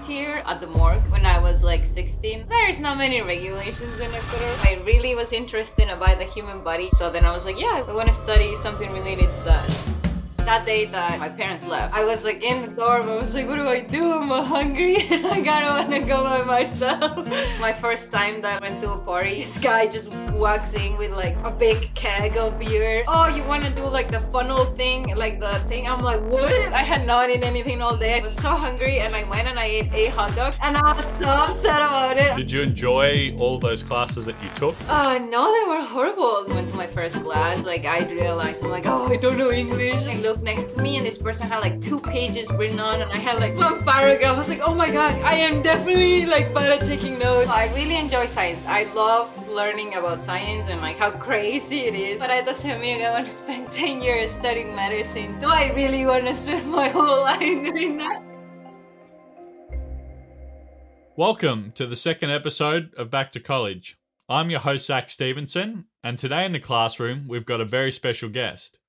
[0.00, 2.46] volunteer at the morgue when I was like 16.
[2.48, 4.56] There's not many regulations in Ecuador.
[4.62, 7.92] I really was interested about the human body, so then I was like, yeah, I
[7.92, 9.99] want to study something related to that
[10.44, 13.08] that day that my parents left, I was like in the dorm.
[13.08, 14.12] I was like, what do I do?
[14.12, 17.28] I'm hungry and I kind of want to go by myself.
[17.60, 21.16] my first time that I went to a party, this guy just walks in with
[21.16, 23.04] like a big keg of beer.
[23.08, 25.86] Oh, you want to do like the funnel thing, like the thing?
[25.86, 26.52] I'm like, what?
[26.72, 28.18] I had not eaten anything all day.
[28.18, 30.92] I was so hungry and I went and I ate a hot dogs and I
[30.92, 32.36] was so upset about it.
[32.36, 34.74] Did you enjoy all those classes that you took?
[34.88, 36.46] Oh, no, they were horrible.
[36.48, 39.50] I went to my first class, like I realized, I'm like, oh, I don't know
[39.50, 40.06] English.
[40.38, 43.40] Next to me and this person had like two pages written on and I had
[43.40, 44.34] like one paragraph.
[44.34, 47.48] I was like, oh my god, I am definitely like bad at taking notes.
[47.48, 48.64] I really enjoy science.
[48.64, 52.20] I love learning about science and like how crazy it is.
[52.20, 55.38] But that doesn't mean I want to spend 10 years studying medicine.
[55.40, 58.22] Do I really want to spend my whole life doing that?
[61.16, 63.98] Welcome to the second episode of Back to College.
[64.28, 68.28] I'm your host, Zac Stevenson, and today in the classroom, we've got a very special
[68.28, 68.79] guest.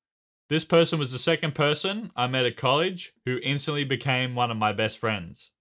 [0.52, 4.58] This person was the second person I met at college who instantly became one of
[4.58, 5.52] my best friends.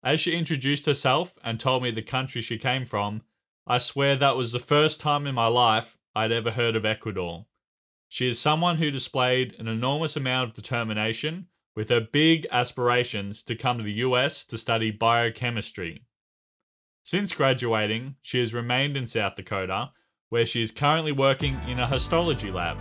[0.00, 3.22] As she introduced herself and told me the country she came from,
[3.66, 7.46] I swear that was the first time in my life I'd ever heard of Ecuador.
[8.08, 13.56] She is someone who displayed an enormous amount of determination with her big aspirations to
[13.56, 16.04] come to the US to study biochemistry.
[17.02, 19.90] Since graduating, she has remained in South Dakota,
[20.28, 22.78] where she is currently working in a histology lab.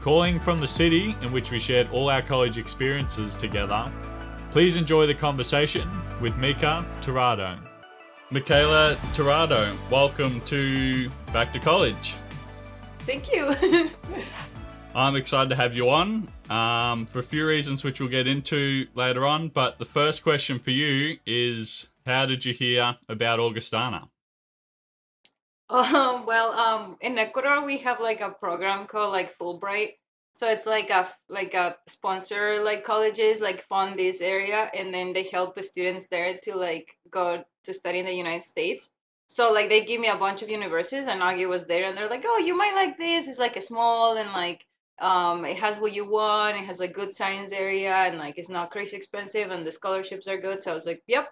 [0.00, 3.92] Calling from the city in which we shared all our college experiences together,
[4.50, 5.90] please enjoy the conversation
[6.22, 7.58] with Mica Tirado.
[8.30, 12.14] Michaela Tirado, welcome to Back to College.
[13.00, 13.54] Thank you.
[14.94, 18.86] I'm excited to have you on um, for a few reasons, which we'll get into
[18.94, 19.48] later on.
[19.48, 24.08] But the first question for you is How did you hear about Augustana?
[25.70, 29.94] Um, well, um, in Ecuador we have like a program called like Fulbright.
[30.32, 35.12] So it's like a like a sponsor like colleges like fund this area and then
[35.12, 38.90] they help the students there to like go to study in the United States.
[39.28, 42.10] So like they give me a bunch of universities and Augie was there and they're
[42.10, 43.28] like, oh, you might like this.
[43.28, 44.66] It's like a small and like
[45.00, 46.56] um it has what you want.
[46.56, 50.26] It has like good science area and like it's not crazy expensive and the scholarships
[50.26, 50.62] are good.
[50.62, 51.28] So I was like, yep,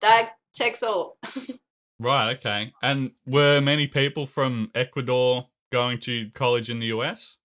[0.00, 1.18] that checks all.
[2.00, 2.72] Right, okay.
[2.82, 7.36] And were many people from Ecuador going to college in the US?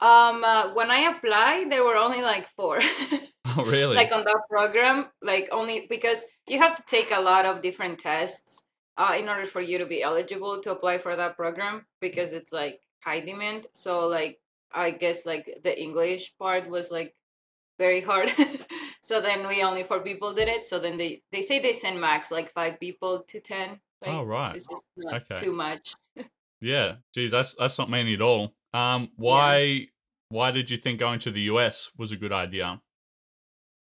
[0.00, 2.80] Um, uh, when I applied, there were only like four.
[3.56, 3.96] oh, really?
[3.96, 7.98] like on that program, like only because you have to take a lot of different
[7.98, 8.62] tests
[8.96, 12.52] uh, in order for you to be eligible to apply for that program because it's
[12.52, 13.66] like high demand.
[13.74, 14.38] So like
[14.72, 17.14] I guess like the English part was like
[17.78, 18.30] very hard.
[19.00, 20.66] so then we only four people did it.
[20.66, 23.80] So then they they say they send max like five people to ten.
[24.02, 25.40] Like, oh right, it's just not okay.
[25.40, 25.94] too much.
[26.60, 28.54] yeah, geez, that's that's not many at all.
[28.72, 29.86] Um, why yeah.
[30.28, 32.80] why did you think going to the US was a good idea?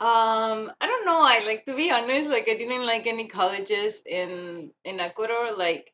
[0.02, 1.22] Um, I don't know.
[1.22, 2.30] I like to be honest.
[2.30, 5.52] Like I didn't like any colleges in in Ecuador.
[5.58, 5.92] Like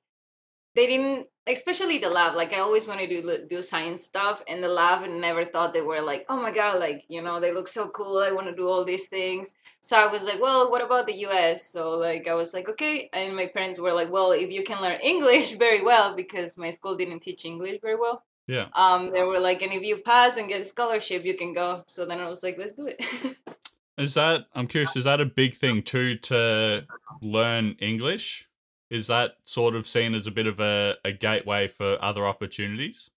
[0.75, 4.63] they didn't especially the lab like i always wanted to do, do science stuff and
[4.63, 7.53] the lab and never thought they were like oh my god like you know they
[7.53, 9.53] look so cool i want to do all these things.
[9.79, 13.09] So i was like well what about the us so like i was like okay
[13.13, 16.69] and my parents were like well if you can learn english very well because my
[16.69, 18.23] school didn't teach english very well.
[18.47, 18.67] Yeah.
[18.75, 21.83] Um they were like and if you pass and get a scholarship you can go.
[21.87, 23.01] So then i was like let's do it.
[23.97, 26.85] Is that i'm curious is that a big thing too to
[27.21, 28.49] learn english
[28.89, 33.09] is that sort of seen as a bit of a, a gateway for other opportunities?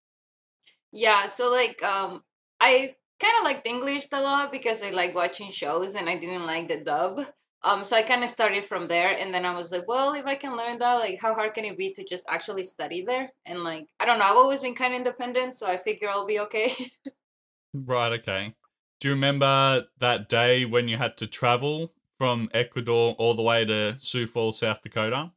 [0.92, 2.22] Yeah, so like um
[2.60, 6.46] I kind of liked English a lot because I like watching shows and I didn't
[6.46, 7.26] like the dub.
[7.64, 10.26] Um, so I kind of started from there, and then I was like, well, if
[10.26, 13.30] I can learn that, like, how hard can it be to just actually study there?
[13.46, 16.26] And like, I don't know, I've always been kind of independent, so I figure I'll
[16.26, 16.72] be okay.
[17.74, 18.12] right.
[18.12, 18.54] Okay.
[19.00, 23.64] Do you remember that day when you had to travel from Ecuador all the way
[23.64, 25.32] to Sioux Falls, South Dakota?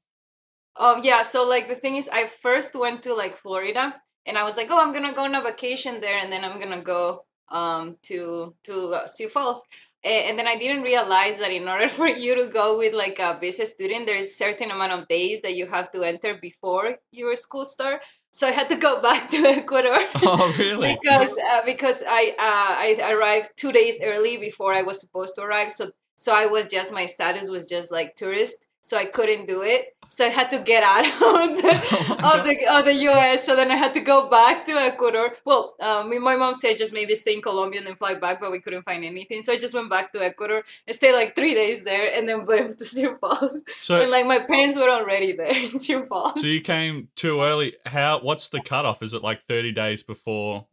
[0.75, 3.95] Oh yeah, so like the thing is, I first went to like Florida,
[4.25, 6.59] and I was like, oh, I'm gonna go on a vacation there, and then I'm
[6.59, 9.65] gonna go um to to uh, Sioux Falls.
[10.03, 13.37] And then I didn't realize that in order for you to go with like a
[13.39, 17.35] business student, there's a certain amount of days that you have to enter before your
[17.35, 18.01] school start.
[18.31, 19.99] So I had to go back to Ecuador.
[20.23, 20.97] Oh, really?
[21.01, 25.41] because uh, because I uh, I arrived two days early before I was supposed to
[25.43, 25.71] arrive.
[25.71, 29.61] So So I was just my status was just like tourist, so I couldn't do
[29.61, 29.95] it.
[30.09, 33.45] So I had to get out of the, Oh of the of the U.S.
[33.45, 35.31] So then I had to go back to Ecuador.
[35.45, 38.51] Well, um, my mom said just maybe stay in Colombia and then fly back, but
[38.51, 39.41] we couldn't find anything.
[39.41, 42.45] So I just went back to Ecuador and stayed like three days there, and then
[42.45, 43.63] went to Sioux Falls.
[43.79, 46.41] So, and like my parents were already there in Sioux Falls.
[46.41, 47.77] so you came too early.
[47.85, 48.19] How?
[48.19, 49.01] What's the cutoff?
[49.01, 50.65] Is it like thirty days before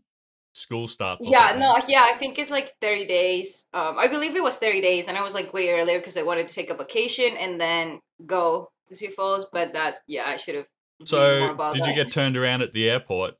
[0.58, 1.28] school starts?
[1.28, 3.66] yeah, no, yeah, I think it's like 30 days.
[3.72, 6.22] Um, I believe it was 30 days, and I was like way earlier because I
[6.22, 9.46] wanted to take a vacation and then go to Sioux Falls.
[9.52, 10.66] But that, yeah, I should have.
[11.04, 13.36] So did you get turned around at the airport?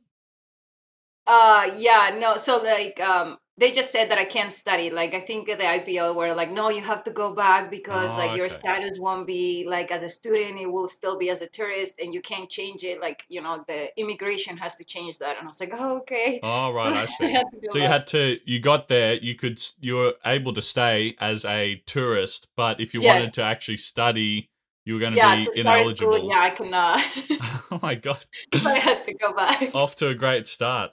[1.26, 2.36] Uh, yeah, no.
[2.36, 4.90] So like, um, they just said that I can't study.
[4.90, 8.16] Like, I think the IPO were like, no, you have to go back because Oh,
[8.16, 8.58] like your okay.
[8.58, 10.58] status won't be like as a student.
[10.60, 13.00] It will still be as a tourist, and you can't change it.
[13.00, 15.36] Like, you know, the immigration has to change that.
[15.38, 16.46] And I was like, oh, okay.
[16.52, 17.32] Oh right, So I see.
[17.32, 17.88] had So you back.
[17.88, 22.48] had to, you got there, you could, you were able to stay as a tourist,
[22.56, 23.02] but if you Yes.
[23.02, 24.48] wanted to actually study,
[24.84, 25.84] you were going to yeah, be to ineligible.
[25.84, 27.02] school, yeah, I cannot.
[27.40, 28.24] oh my god,
[28.64, 29.74] I had to go back.
[29.74, 30.92] off to a great start.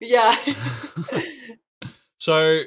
[0.00, 0.36] Yeah.
[2.26, 2.62] So,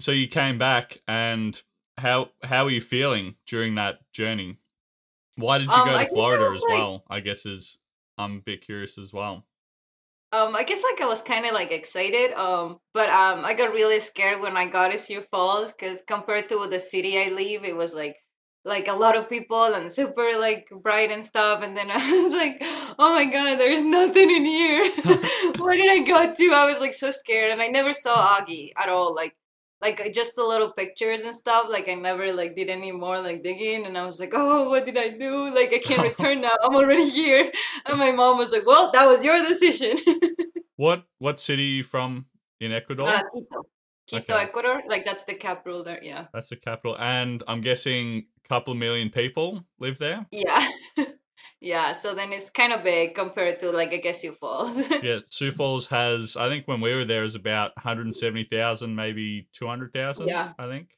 [0.00, 1.62] so you came back, and
[1.96, 4.58] how how were you feeling during that journey?
[5.36, 7.04] Why did you Um, go to I Florida as like- well?
[7.08, 7.78] I guess is
[8.18, 9.46] I'm a bit curious as well.
[10.32, 12.32] Um, I guess like I was kind of like excited.
[12.32, 16.48] Um, but um, I got really scared when I got to Sioux Falls because compared
[16.48, 18.16] to the city I live, it was like
[18.66, 21.62] like a lot of people and super like bright and stuff.
[21.62, 22.58] And then I was like,
[22.98, 24.90] oh my god, there's nothing in here.
[25.56, 26.52] what did I go to?
[26.52, 29.14] I was like so scared, and I never saw Augie at all.
[29.14, 29.36] Like
[29.80, 31.66] like uh, just the little pictures and stuff.
[31.70, 34.84] Like I never like did any more like digging, and I was like, oh, what
[34.84, 35.54] did I do?
[35.54, 36.56] Like I can't return now.
[36.62, 37.50] I'm already here.
[37.86, 39.96] And my mom was like, well, that was your decision.
[40.76, 42.26] What what city are you from
[42.60, 43.08] in Ecuador?
[43.08, 43.62] Uh, Quito.
[44.06, 44.42] Quito, Okay.
[44.42, 44.82] Ecuador.
[44.88, 46.00] Like that's the capital there.
[46.02, 46.26] Yeah.
[46.34, 50.26] That's the capital, and I'm guessing couple of million people live there.
[50.30, 50.68] Yeah.
[51.60, 51.92] yeah.
[51.92, 54.78] So then it's kind of big compared to like I guess Sioux Falls.
[55.02, 60.28] Yeah, Sioux Falls has, I think when we were there, is about 170,000, maybe 200,000.
[60.28, 60.52] Yeah.
[60.58, 60.96] I think.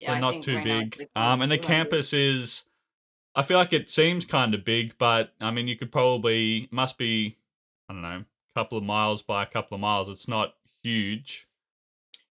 [0.00, 0.98] yeah, so not too right big.
[0.98, 2.64] like Um, and the campus is,
[3.34, 6.98] I feel like it seems kind of big, but I mean, you could probably must
[6.98, 7.36] be,
[7.88, 10.08] I don't know, a couple of miles by a couple of miles.
[10.08, 11.47] It's not huge.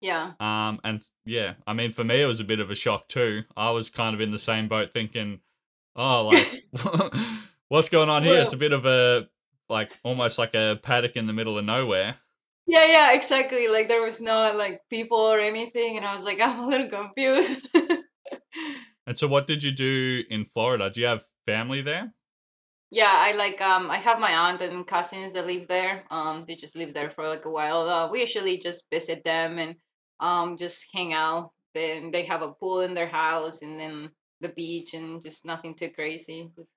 [0.02, 0.32] Yeah.
[0.40, 3.44] Um, and yeah, I mean, for me, it was a bit of a shock too.
[3.56, 5.40] I was kind of in the same boat, thinking,
[5.96, 6.64] oh, like,
[7.68, 8.42] what's going on here?
[8.42, 9.28] It's a bit of a
[9.68, 12.16] like almost like a paddock in the middle of nowhere.
[12.66, 13.68] Yeah, yeah, exactly.
[13.68, 16.88] Like there was no like people or anything, and I was like, I'm a little
[16.88, 17.66] confused.
[19.04, 20.90] And so, what did you do in Florida?
[20.90, 22.12] Do you have family there?
[22.92, 26.04] yeah, I like um I have my aunt and cousins that live there.
[26.10, 27.88] Um, they just live there for like a while.
[27.88, 29.76] Uh, we usually just visit them and
[30.22, 31.52] um just hang out.
[31.74, 34.10] Then they have a pool in their house, and then
[34.40, 36.50] the beach, and just nothing too crazy.
[36.56, 36.72] Just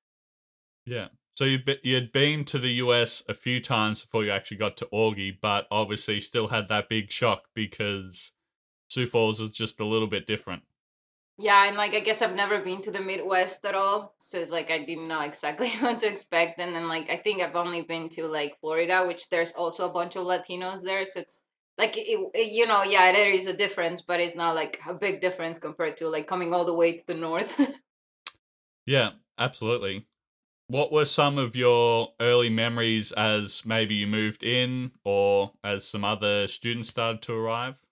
[0.86, 1.10] Yeah.
[1.36, 4.58] So you be- you had been to the US a few times before you actually
[4.58, 8.32] got to Augie, but obviously still had that big shock because
[8.90, 10.64] Sioux Falls is just a little bit different.
[11.38, 14.52] Yeah, and like I guess I've never been to the Midwest at all, so it's
[14.52, 16.60] like I didn't know exactly what to expect.
[16.60, 19.94] And then like I think I've only been to like Florida, which there's also a
[19.94, 21.44] bunch of Latinos there, so it's
[21.78, 24.94] like it, it- you know, yeah, there is a difference, but it's not like a
[24.94, 27.60] big difference compared to like coming all the way to the north.
[28.86, 30.08] Yeah, absolutely.
[30.68, 36.04] What were some of your early memories as maybe you moved in or as some
[36.06, 37.86] other students started to arrive?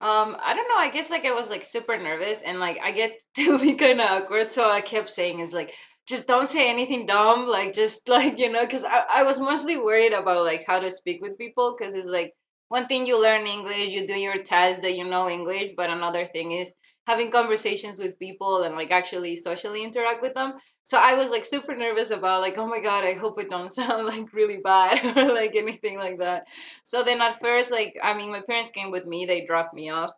[0.00, 0.76] Um, I don't know.
[0.78, 4.00] I guess like I was like super nervous and like I get to be kind
[4.00, 5.74] of awkward, so I kept saying is like
[6.08, 9.76] just don't say anything dumb, like just like you know, because I I was mostly
[9.76, 12.34] worried about like how to speak with people, because it's like
[12.72, 16.24] one thing you learn English, you do your test that you know English, but another
[16.24, 16.72] thing is
[17.06, 20.54] having conversations with people and like actually socially interact with them.
[20.82, 23.70] So I was like super nervous about like, oh my god, I hope it don't
[23.80, 26.44] sound like really bad or like anything like that.
[26.82, 29.90] So then at first, like, I mean, my parents came with me, they dropped me
[29.90, 30.12] off.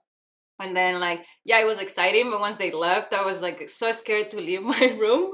[0.61, 3.91] And then, like, yeah, it was exciting, but once they left, I was like so
[3.91, 5.33] scared to leave my room.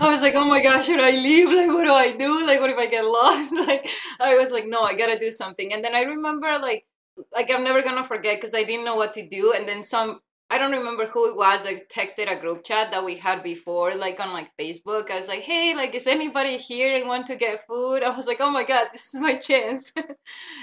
[0.00, 1.48] I was like, oh my gosh, should I leave?
[1.48, 2.46] Like, what do I do?
[2.46, 3.52] Like, what if I get lost?
[3.66, 3.86] Like,
[4.20, 5.72] I was like, no, I gotta do something.
[5.72, 6.84] And then I remember, like,
[7.32, 9.52] like I'm never gonna forget because I didn't know what to do.
[9.52, 10.20] And then some,
[10.50, 13.94] I don't remember who it was that texted a group chat that we had before,
[13.94, 15.10] like on like Facebook.
[15.10, 18.02] I was like, hey, like, is anybody here and want to get food?
[18.02, 19.92] I was like, oh my god, this is my chance.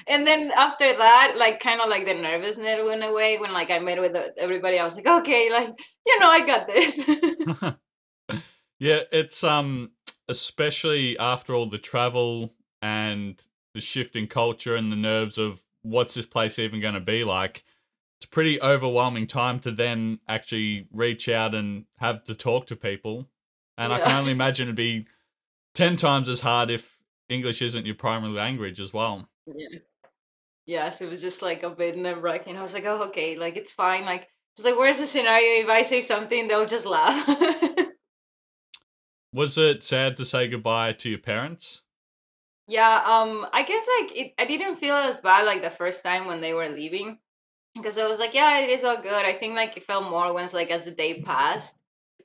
[0.07, 3.79] and then after that, like, kind of like the nervousness went away when like I
[3.79, 4.79] met with everybody.
[4.79, 5.69] I was like, okay, like,
[6.05, 8.39] you know, I got this.
[8.79, 9.91] yeah, it's um
[10.29, 16.13] especially after all the travel and the shift in culture and the nerves of what's
[16.13, 17.63] this place even going to be like.
[18.21, 22.75] It's a pretty overwhelming time to then actually reach out and have to talk to
[22.75, 23.27] people.
[23.79, 25.07] And I can only imagine it'd be
[25.73, 26.99] 10 times as hard if
[27.29, 29.27] English isn't your primary language as well.
[29.47, 29.79] Yeah.
[30.67, 32.55] Yeah, so it was just like a bit nerve wracking.
[32.57, 34.05] I was like, oh, okay, like it's fine.
[34.05, 35.63] Like, just like, where's the scenario?
[35.63, 37.27] If I say something, they'll just laugh.
[39.33, 41.81] Was it sad to say goodbye to your parents?
[42.67, 46.27] yeah, um, I guess like it, I didn't feel as bad like the first time
[46.27, 47.17] when they were leaving
[47.75, 49.25] because I was like, yeah, it is all good.
[49.25, 51.75] I think like it felt more once like as the day passed.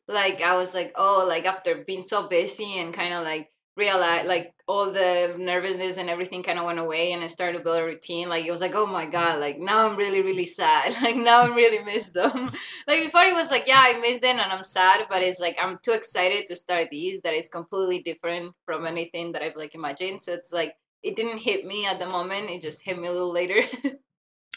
[0.08, 4.26] Like I was like, oh, like after being so busy and kind of like realize
[4.26, 7.78] like all the nervousness and everything kind of went away and I started to build
[7.78, 8.28] a routine.
[8.28, 10.96] Like it was like, oh my god, like now I'm really really sad.
[11.02, 12.50] Like now I really miss them.
[12.88, 15.56] like before it was like, yeah, I miss them and I'm sad, but it's like
[15.60, 19.74] I'm too excited to start these that is completely different from anything that I've like
[19.74, 20.22] imagined.
[20.22, 22.50] So it's like it didn't hit me at the moment.
[22.50, 23.62] It just hit me a little later.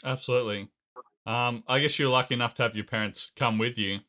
[0.05, 0.69] Absolutely.
[1.25, 3.99] Um, I guess you're lucky enough to have your parents come with you,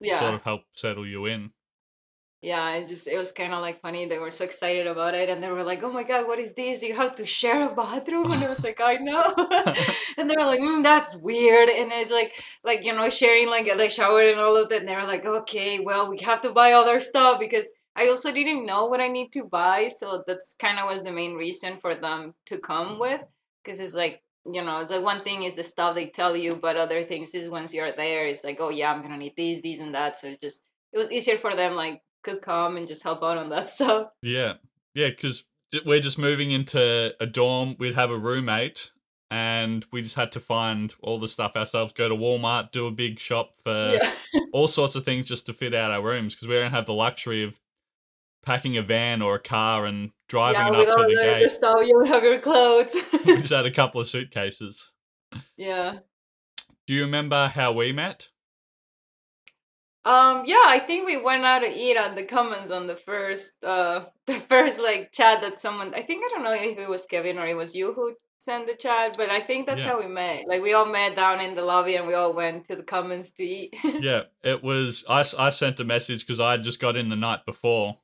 [0.00, 0.18] yeah.
[0.18, 1.52] sort of help settle you in.
[2.42, 5.28] yeah it just it was kind of like funny they were so excited about it
[5.28, 6.82] and they were like oh my god what is this?
[6.82, 8.30] You have to share a bathroom?
[8.32, 9.28] And i was like i know.
[10.18, 11.68] And they were like mm, that's weird.
[11.68, 12.32] And it's like
[12.64, 15.26] like you know sharing like the shower and all of that and they were like
[15.26, 19.08] okay well we have to buy other stuff because i also didn't know what i
[19.08, 19.88] need to buy.
[19.88, 23.22] So that's kind of was the main reason for them to come with
[23.62, 26.54] because it's like you know it's like one thing is the stuff they tell you
[26.54, 29.60] but other things is once you're there it's like oh yeah i'm gonna need these
[29.60, 32.88] these and that so it just it was easier for them like could come and
[32.88, 34.54] just help out on that stuff Yeah,
[34.94, 35.44] yeah, because
[35.84, 37.76] we're just moving into a dorm.
[37.78, 38.90] We'd have a roommate,
[39.30, 41.92] and we just had to find all the stuff ourselves.
[41.92, 44.12] Go to Walmart, do a big shop for yeah
[44.52, 46.94] all sorts of things just to fit out our rooms because we don't have the
[46.94, 47.60] luxury of
[48.44, 51.88] packing a van or a car and driving with up to the, the the gate.
[51.88, 52.94] you have your clothes
[53.26, 54.90] we just had a couple of suitcases.
[55.56, 55.98] yeah
[56.86, 58.28] Do you remember how we met?
[60.02, 63.52] Um, yeah, I think we went out to eat at the Commons on the first,
[63.62, 65.94] uh, the first like chat that someone.
[65.94, 68.66] I think I don't know if it was Kevin or it was you who sent
[68.66, 69.88] the chat, but I think that's Yeah.
[69.90, 70.48] how we met.
[70.48, 73.32] Like we all met down in the lobby and we all went to the Commons
[73.32, 73.74] to eat.
[73.84, 75.04] Yeah, it was.
[75.06, 77.98] I I sent a message because I had just got in the night before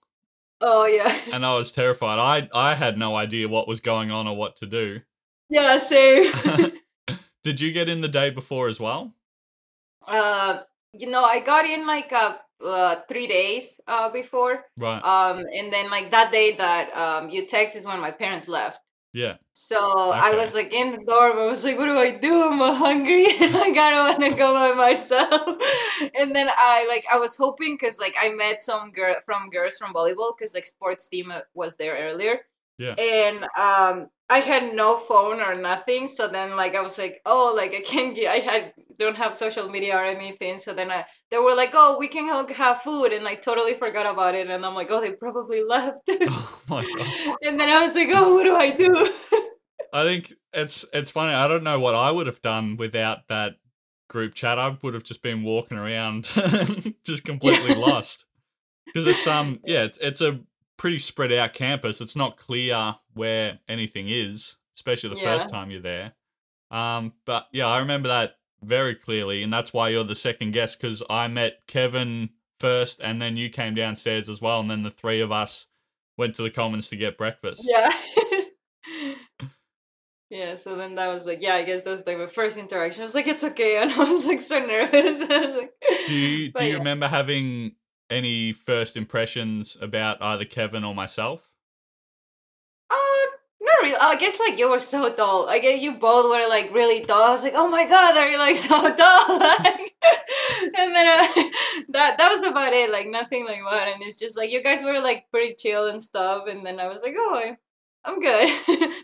[0.61, 2.19] oh yeah, and I was terrified.
[2.19, 5.01] I I had no idea what was going on or what to do.
[5.49, 6.33] yeah, same.
[7.45, 9.15] Did you get in the day before as well?
[10.07, 10.61] uh,
[10.93, 14.65] you know, I got in like uh, uh three days uh before.
[14.79, 15.01] Right.
[15.01, 18.81] Um, and then like that day that um you text is when my parents left.
[19.17, 19.37] Yeah.
[19.55, 21.39] So I was like in the dorm.
[21.39, 22.43] I was like, "What do I do?
[22.43, 25.33] I'm hungry, and like I don't want to go by myself."
[26.21, 29.79] and then I like I was hoping because like I met some girl from girls
[29.79, 32.41] from volleyball because like sports team uh, was there earlier.
[32.77, 32.93] Yeah.
[32.93, 36.07] And um, I had no phone or nothing.
[36.09, 38.31] So then like I was like, "Oh, like I can't get.
[38.31, 41.97] I had don't have social media or anything." So then I they were like, "Oh,
[41.99, 44.49] we can have food," and I totally forgot about it.
[44.51, 47.37] And I'm like, "Oh, they probably left." Oh my god.
[47.43, 49.09] and then I was like, "Oh, what do I do?"
[49.93, 51.33] I think it's it's funny.
[51.33, 53.53] I don't know what I would have done without that
[54.09, 54.59] group chat.
[54.59, 56.25] I would have just been walking around,
[57.07, 58.25] just completely lost.
[58.87, 60.41] Because it's um yeah, it's, it's a
[60.77, 62.01] pretty spread out campus.
[62.01, 66.13] It's not clear where anything is, especially the first time you're there.
[66.71, 70.81] Um, but yeah, I remember that very clearly, and that's why you're the second guest
[70.81, 74.91] because I met Kevin first, and then you came downstairs as well, and then the
[74.91, 75.67] three of us
[76.17, 77.63] went to the Commons to get breakfast.
[77.65, 77.91] Yeah.
[80.31, 83.03] yeah, so then that was like, yeah, I guess that was like my first interaction.
[83.03, 83.77] I was like, it's okay.
[83.81, 85.21] And I was like so nervous.
[85.29, 85.73] Was like,
[86.07, 86.79] Do you But do you yeah.
[86.79, 87.73] remember having
[88.11, 91.51] any first impressions about either Kevin or myself?
[92.91, 93.27] Uh,
[93.61, 93.97] not really.
[94.01, 95.49] I guess like you were so dull.
[95.49, 97.23] I guess you both were like really dull.
[97.25, 99.39] I was like, oh my god, are you like so dull.
[99.39, 99.95] Like,
[100.79, 101.27] and then uh,
[101.89, 102.91] that that was about it.
[102.93, 103.89] Like nothing like that.
[103.89, 106.47] And it's just like you guys were like pretty chill and stuff.
[106.49, 107.57] And then I was like, oh,
[108.05, 108.49] I'm good.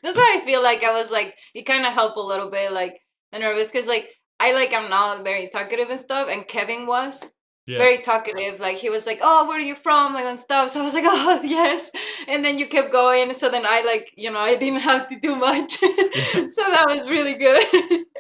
[0.03, 2.73] That's why I feel like I was like it kind of helped a little bit.
[2.73, 3.01] Like
[3.33, 7.33] the nervous because like I like I'm not very talkative and stuff, and Kevin was
[7.67, 7.79] Yeah.
[7.79, 8.59] very talkative.
[8.59, 10.71] Like he was like, "Oh, where are you from?" Like and stuff.
[10.71, 11.91] So I was like, "Oh, yes."
[12.29, 13.33] And then you kept going.
[13.35, 15.73] So then I like, you know, I didn't have to do much.
[15.79, 17.65] so that was really good.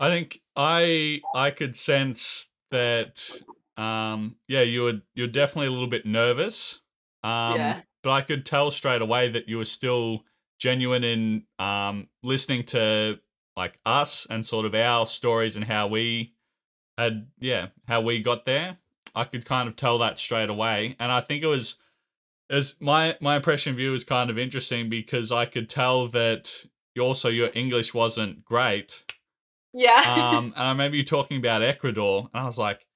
[0.01, 3.43] I think I I could sense that
[3.77, 6.81] um yeah, you were you're definitely a little bit nervous.
[7.25, 7.81] Um Yeah.
[8.03, 10.25] but I could tell straight away that you were still
[10.59, 13.19] genuine in um listening to
[13.57, 16.35] like us and sort of our stories and how we
[16.97, 18.79] had yeah, how we got there.
[19.15, 20.97] I could kind of tell that straight away.
[20.99, 21.77] And I think it was
[22.51, 26.67] as my my impression of you was kind of interesting because I could tell that
[26.95, 29.03] you also your English wasn't great.
[29.73, 30.03] Yeah.
[30.07, 32.87] Um, and I remember you talking about Ecuador, and I was like,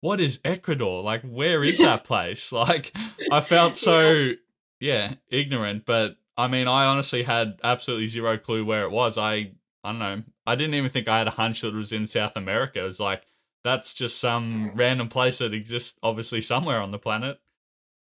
[0.00, 1.02] "What is Ecuador?
[1.02, 2.92] Like, where is that place?" Like,
[3.30, 4.32] I felt so
[4.80, 9.16] yeah ignorant, but I mean, I honestly had absolutely zero clue where it was.
[9.16, 9.52] I
[9.84, 10.22] I don't know.
[10.46, 12.80] I didn't even think I had a hunch that it was in South America.
[12.80, 13.22] It was like
[13.66, 17.38] that's just some random place that exists, obviously somewhere on the planet.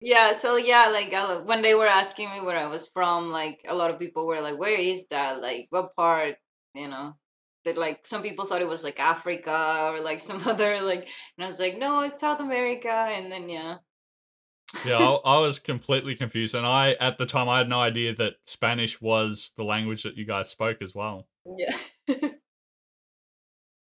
[0.01, 3.65] Yeah, so yeah, like uh, when they were asking me where I was from, like
[3.67, 5.41] a lot of people were like, "Where is that?
[5.41, 6.35] Like, what part?"
[6.75, 7.15] You know,
[7.63, 11.45] that like some people thought it was like Africa or like some other like, and
[11.45, 13.77] I was like, "No, it's South America." And then yeah,
[14.85, 18.13] yeah, I, I was completely confused, and I at the time I had no idea
[18.15, 21.27] that Spanish was the language that you guys spoke as well.
[21.57, 21.77] yeah.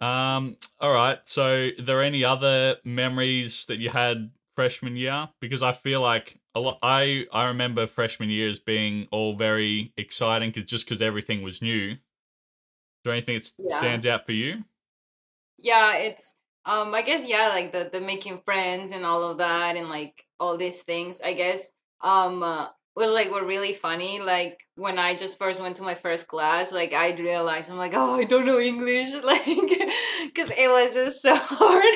[0.04, 1.18] Um, all right.
[1.26, 5.28] So, are there any other memories that you had freshman year?
[5.40, 6.78] Because I feel like a lot.
[6.82, 11.62] I I remember freshman year as being all very exciting because just because everything was
[11.62, 11.92] new.
[11.92, 11.98] Is
[13.04, 13.70] there anything that Yeah.
[13.70, 14.64] stands out for you?
[15.58, 16.34] yeah it's
[16.64, 20.26] um i guess yeah like the the making friends and all of that and like
[20.40, 21.70] all these things i guess
[22.00, 25.94] um uh, was like were really funny like when i just first went to my
[25.94, 30.68] first class like i realized i'm like oh i don't know english like because it
[30.68, 31.94] was just so hard.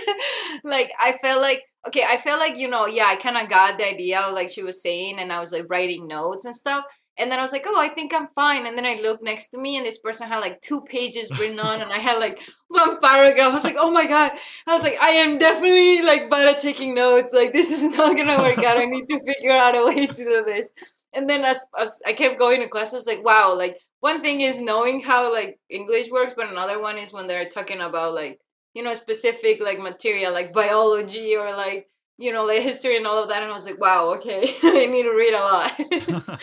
[0.64, 3.78] Like i felt like okay i felt like you know yeah i kind of got
[3.78, 6.84] the idea of like she was saying and i was like writing notes and stuff
[7.18, 8.66] and then I was like, oh, I think I'm fine.
[8.66, 11.58] And then I looked next to me, and this person had like two pages written
[11.58, 13.50] on, and I had like one paragraph.
[13.50, 14.32] I was like, oh my god.
[14.66, 17.32] I was like, I am definitely like bad at taking notes.
[17.32, 18.78] Like this is not gonna work out.
[18.78, 20.70] I need to figure out a way to do this.
[21.12, 23.54] And then as as I kept going to class, I was like, wow.
[23.56, 27.48] Like one thing is knowing how like English works, but another one is when they're
[27.48, 28.40] talking about like
[28.74, 33.22] you know specific like material like biology or like you know like history and all
[33.22, 33.42] of that.
[33.42, 35.72] And I was like, wow, okay, I need to read a lot.
[35.78, 36.36] so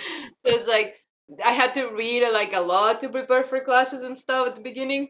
[0.46, 0.96] it's like
[1.44, 4.56] I had to read uh, like a lot to prepare for classes and stuff at
[4.56, 5.10] the beginning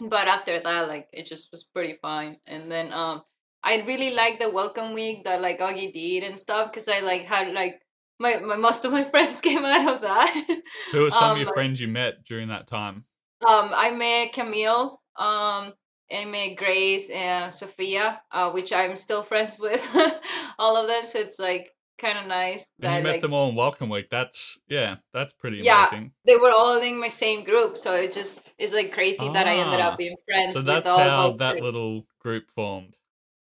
[0.00, 3.22] but after that like it just was pretty fine and then um
[3.62, 7.22] i really liked the welcome week that like augie did and stuff because i like
[7.22, 7.80] had like
[8.18, 10.60] my, my most of my friends came out of that
[10.92, 13.04] Who are some of Um, your friends you met during that time?
[13.46, 15.72] um i met camille um
[16.12, 19.82] Met Grace and Sophia, uh, which I'm still friends with,
[20.58, 21.06] all of them.
[21.06, 23.88] So it's like kind of nice And that you met like them all in Welcome
[23.88, 24.08] Week.
[24.10, 25.86] That's yeah, that's pretty Yeah.
[25.88, 26.12] amazing.
[26.26, 27.76] they were all in my same group.
[27.78, 30.66] So it just is like crazy that I ended Ah, up being friends So with
[30.66, 31.64] that's all how that groups.
[31.64, 32.94] little group formed.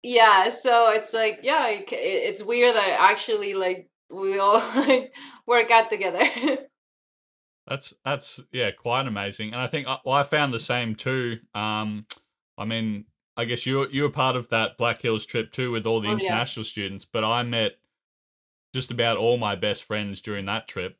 [0.04, 5.13] yeah so it's like yeah it, it's weird that actually like we all like
[5.45, 6.24] work out together
[7.67, 9.54] That's that's yeah, quite amazing.
[9.54, 11.39] And I think I- well, I found the same too.
[11.54, 12.06] Um,
[12.60, 13.06] I mean,
[13.38, 16.10] I guess you you were part of that Black Hills trip too with all the
[16.10, 16.15] Oh, yeah.
[16.15, 17.80] international students, but I met
[18.74, 20.98] just about all my best friends during that trip.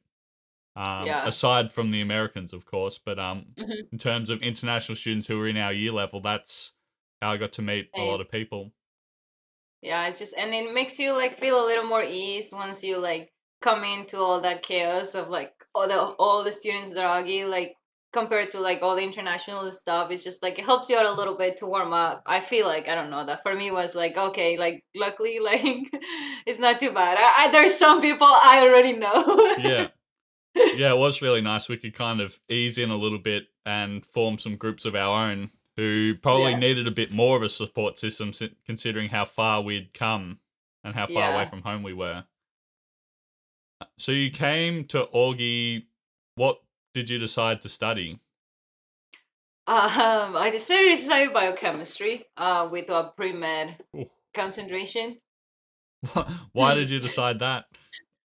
[0.76, 1.26] Um, Yeah.
[1.26, 3.90] aside from the Americans, of course, but um, Mhm.
[3.92, 6.74] in terms of international students who were in our year level, that's
[7.22, 8.74] how I got to meet a lot of people.
[9.82, 12.98] yeah it's just and it makes you like feel a little more ease once you
[12.98, 17.22] like come into all that chaos of like all the all the students that are
[17.22, 17.76] Augie, like
[18.12, 21.12] compared to like all the international stuff it's just like it helps you out a
[21.12, 22.24] little bit to warm up.
[22.26, 25.62] I feel like i don't know that for me was like okay like luckily like
[26.46, 27.18] it's not too bad.
[27.20, 29.56] I, I there's some people i already know.
[29.60, 29.88] Yeah.
[30.76, 31.70] Yeah it was really nice.
[31.70, 35.30] We could kind of ease in a little bit and form some groups of our
[35.30, 36.60] own who probably Yeah.
[36.60, 38.32] needed a bit more of a support system
[38.66, 40.40] considering how far we'd come
[40.84, 42.24] and how far away from home we were.
[43.98, 45.84] So you came to augie
[46.36, 46.60] what
[46.94, 48.20] did you decide to study
[49.68, 53.78] Um, I decided to study biochemistry uh, with a pre med
[54.34, 55.18] concentration
[56.54, 57.66] why did you decide that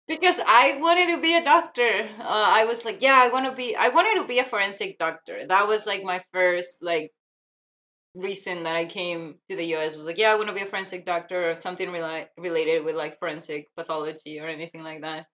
[0.09, 2.09] because I wanted to be a doctor.
[2.21, 2.25] Uh,
[2.59, 3.75] I was like, yeah, I want to be.
[3.75, 5.47] I wanted to be a forensic doctor.
[5.47, 7.12] That was like my first like
[8.14, 9.97] reason that I came to the U.S.
[9.97, 12.97] Was like, yeah, I want to be a forensic doctor or something rela- related with
[12.97, 15.27] like forensic pathology or anything like that.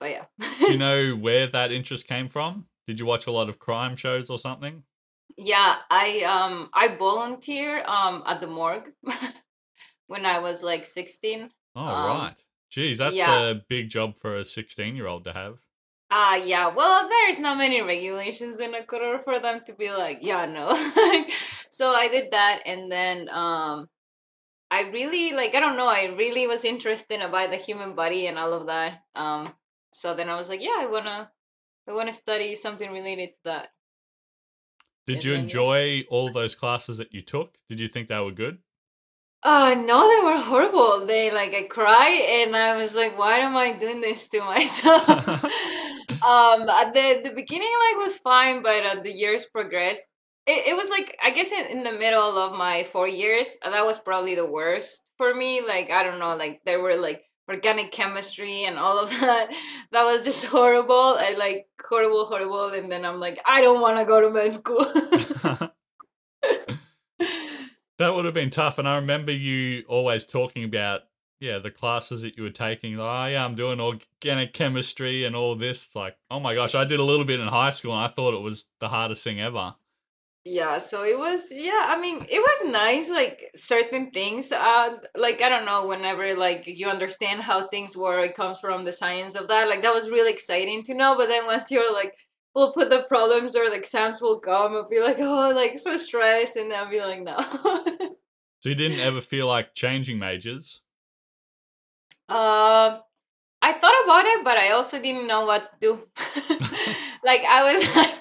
[0.00, 0.24] But yeah,
[0.66, 3.96] do you know where that interest came from did you watch a lot of crime
[3.96, 4.82] shows or something
[5.36, 8.92] Yeah, I um I volunteer um at the morgue
[10.06, 11.50] when I was like 16.
[11.76, 12.34] oh Um, right
[12.70, 13.50] Geez, that's yeah.
[13.50, 15.58] a big job for a 16 year old to have
[16.16, 16.68] Ah, yeah.
[16.68, 20.68] Well, there's not many regulations in Ecuador for them to be like, yeah, no.
[21.70, 23.88] so I did that, and then um,
[24.70, 25.56] I really like.
[25.56, 25.88] I don't know.
[25.88, 29.02] I really was interested about the human body and all of that.
[29.16, 29.52] Um,
[29.94, 31.30] so then I was like, yeah, I wanna,
[31.88, 33.68] I wanna study something related to that.
[35.06, 37.56] Did And you then, enjoy all those classes that you took?
[37.70, 38.62] Did you think they were good?
[39.42, 41.06] Uh no, they were horrible.
[41.06, 42.08] They like I cry
[42.42, 45.08] and I was like, why am I doing this to myself?
[46.22, 50.06] um at the the beginning like was fine, but uh, the years progressed.
[50.46, 53.84] it, it was like I guess in, in the middle of my four years, that
[53.86, 55.60] was probably the worst for me.
[55.60, 59.50] Like I don't know, like there were like organic chemistry and all of that.
[59.92, 61.16] That was just horrible.
[61.18, 62.68] I like horrible, horrible.
[62.68, 64.84] And then I'm like, I don't want to go to med school.
[67.98, 68.78] that would have been tough.
[68.78, 71.02] And I remember you always talking about
[71.40, 72.96] yeah the classes that you were taking.
[72.96, 75.94] Like, oh yeah, I'm doing organic chemistry and all this.
[75.94, 78.34] Like, oh my gosh, I did a little bit in high school and I thought
[78.34, 79.74] it was the hardest thing ever
[80.44, 85.40] yeah so it was yeah i mean it was nice like certain things uh like
[85.40, 89.34] i don't know whenever like you understand how things work it comes from the science
[89.34, 92.14] of that like that was really exciting to know but then once you're like
[92.54, 95.96] we'll put the problems or the exams will come and be like oh like so
[95.96, 97.36] stressed and i'll be like no
[98.60, 100.82] so you didn't ever feel like changing majors
[102.28, 103.00] um
[103.64, 105.92] I thought about it, but I also didn't know what to do.
[107.24, 108.14] like I was like,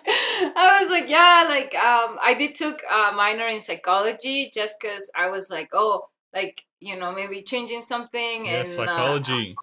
[0.56, 5.10] I was like, yeah, like um, I did took a minor in psychology just because
[5.16, 9.56] I was like, oh, like you know, maybe changing something yeah, and psychology.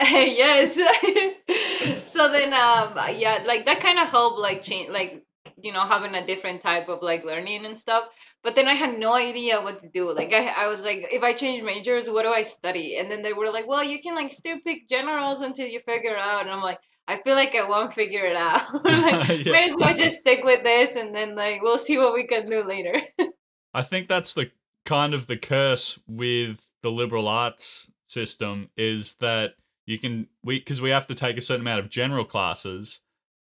[0.00, 0.74] Uh, yes.
[2.04, 5.24] so then, um, yeah, like that kind of helped, like change, like
[5.62, 8.04] you know having a different type of like learning and stuff
[8.42, 11.22] but then i had no idea what to do like i, I was like if
[11.22, 14.14] i change majors what do i study and then they were like well you can
[14.14, 17.68] like still pick generals until you figure out and i'm like i feel like i
[17.68, 18.62] won't figure it out.
[18.84, 19.52] Like yeah.
[19.52, 22.46] might as well just stick with this and then like we'll see what we can
[22.46, 23.00] do later.
[23.74, 24.50] I think that's the
[24.84, 29.54] kind of the curse with the liberal arts system is that
[29.86, 33.00] you can we because we have to take a certain amount of general classes.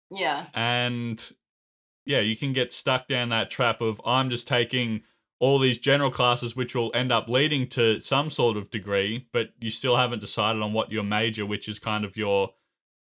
[0.10, 0.47] Yeah.
[0.54, 1.32] And
[2.06, 5.04] yeah, you can get stuck down that trap of I'm just taking
[5.39, 9.50] all these general classes which will end up leading to some sort of degree, but
[9.60, 12.52] you still haven't decided on what your major, which is kind of your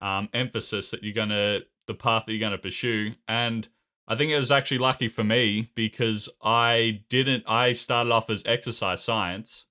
[0.05, 3.15] um, emphasis that you're gonna the path that you're gonna pursue.
[3.27, 3.67] And
[4.07, 8.45] I think it was actually lucky for me because I didn't I started off as
[8.47, 9.65] exercise science.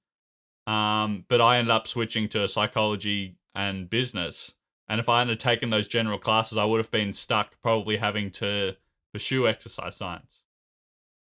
[0.66, 4.56] Um, but I ended up switching to psychology and business.
[4.88, 8.32] And if I hadn't taken those general classes, I would have been stuck probably having
[8.32, 8.76] to
[9.14, 10.42] pursue exercise science.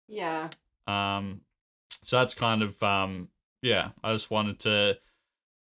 [0.07, 0.49] Yeah.
[0.87, 1.41] Um,
[2.03, 3.29] so that's kind of um,
[3.61, 3.89] yeah.
[4.03, 4.97] I just wanted to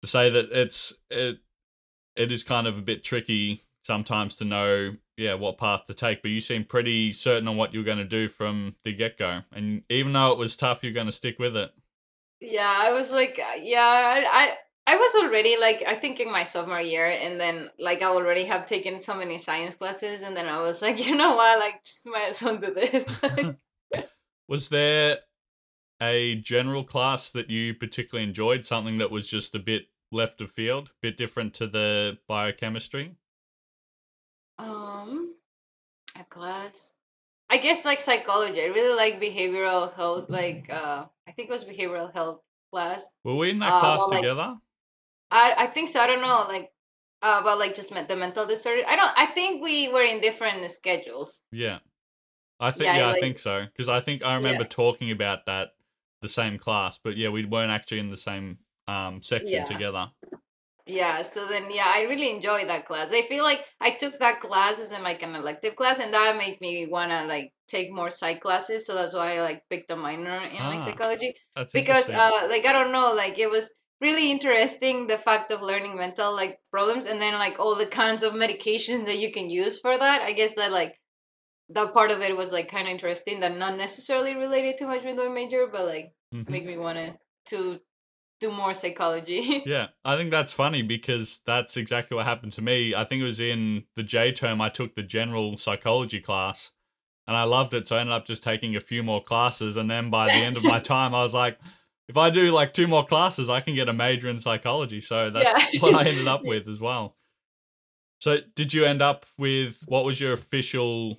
[0.03, 1.39] to say that it's it
[2.17, 6.23] it is kind of a bit tricky sometimes to know yeah what path to take
[6.23, 9.83] but you seem pretty certain on what you're going to do from the get-go and
[9.89, 11.71] even though it was tough you're going to stick with it
[12.41, 16.43] yeah i was like uh, yeah i I was already like I think in my
[16.43, 20.47] sophomore year, and then like I already have taken so many science classes, and then
[20.47, 23.21] I was like, you know what, like just might as well do this.
[24.49, 25.21] was there
[26.03, 28.65] a general class that you particularly enjoyed?
[28.65, 33.17] Something that was just a bit left of field, a bit different to the biochemistry?
[34.59, 35.35] Um,
[36.19, 36.95] a class.
[37.51, 38.63] I guess like psychology.
[38.63, 40.27] I really like behavioral health.
[40.31, 42.41] Like uh, I think it was behavioral health
[42.73, 43.13] class.
[43.25, 44.41] Were we in that uh, class well, together?
[44.41, 44.59] Like,
[45.31, 46.01] I I think so.
[46.01, 46.71] I don't know, like
[47.23, 48.83] uh, about like just the mental disorder.
[48.89, 49.13] I don't.
[49.17, 51.41] I think we were in different schedules.
[51.53, 51.79] Yeah,
[52.61, 54.69] I think yeah, yeah like, I think so because I think I remember yeah.
[54.69, 55.71] talking about that
[56.23, 59.65] the same class, but yeah, we weren't actually in the same um section yeah.
[59.65, 60.11] together.
[60.87, 63.11] Yeah, so then yeah, I really enjoyed that class.
[63.11, 66.37] I feel like I took that class as in like an elective class, and that
[66.37, 68.87] made me wanna like take more psych classes.
[68.87, 71.35] So that's why I like picked a minor in ah, like psychology
[71.73, 75.97] because uh like I don't know like it was really interesting the fact of learning
[75.97, 79.81] mental like problems and then like all the kinds of medication that you can use
[79.81, 81.01] for that i guess that like
[81.71, 85.05] that part of it was like kind of interesting that not necessarily related too much
[85.05, 86.53] with my major but like mm-hmm.
[86.53, 87.15] make me wanna
[87.47, 87.79] to
[88.41, 92.95] do more psychology yeah i think that's funny because that's exactly what happened to me
[92.95, 96.73] i think it was in the j term i took the general psychology class
[97.27, 99.91] and i loved it so i ended up just taking a few more classes and
[99.91, 101.59] then by the end of my time i was like
[102.09, 105.01] if I do like two more classes, I can get a major in psychology.
[105.01, 105.81] So that's yeah.
[105.81, 107.17] what I ended up with as well.
[108.19, 111.19] So did you end up with what was your official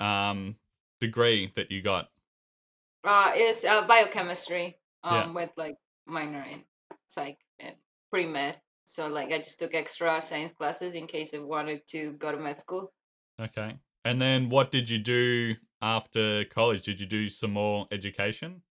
[0.00, 0.56] um
[1.00, 2.10] degree that you got?
[3.04, 5.32] Uh it's uh, biochemistry um yeah.
[5.32, 6.62] with like minor in
[7.08, 7.74] psych and
[8.10, 8.56] pre-med.
[8.86, 12.38] So like I just took extra science classes in case I wanted to go to
[12.38, 12.92] med school.
[13.40, 13.76] Okay.
[14.04, 16.82] And then what did you do after college?
[16.82, 18.62] Did you do some more education?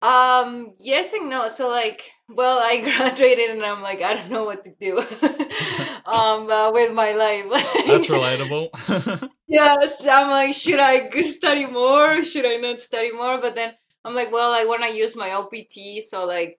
[0.00, 1.48] Um, yes and no.
[1.48, 4.98] So like, well, I graduated and I'm like, I don't know what to do
[6.06, 7.46] um uh, with my life.
[7.86, 9.28] That's relatable.
[9.48, 12.22] yes, I'm like, should I study more?
[12.22, 13.40] Should I not study more?
[13.40, 13.74] But then
[14.08, 16.58] I'm like, well, I want to use my OPT, so like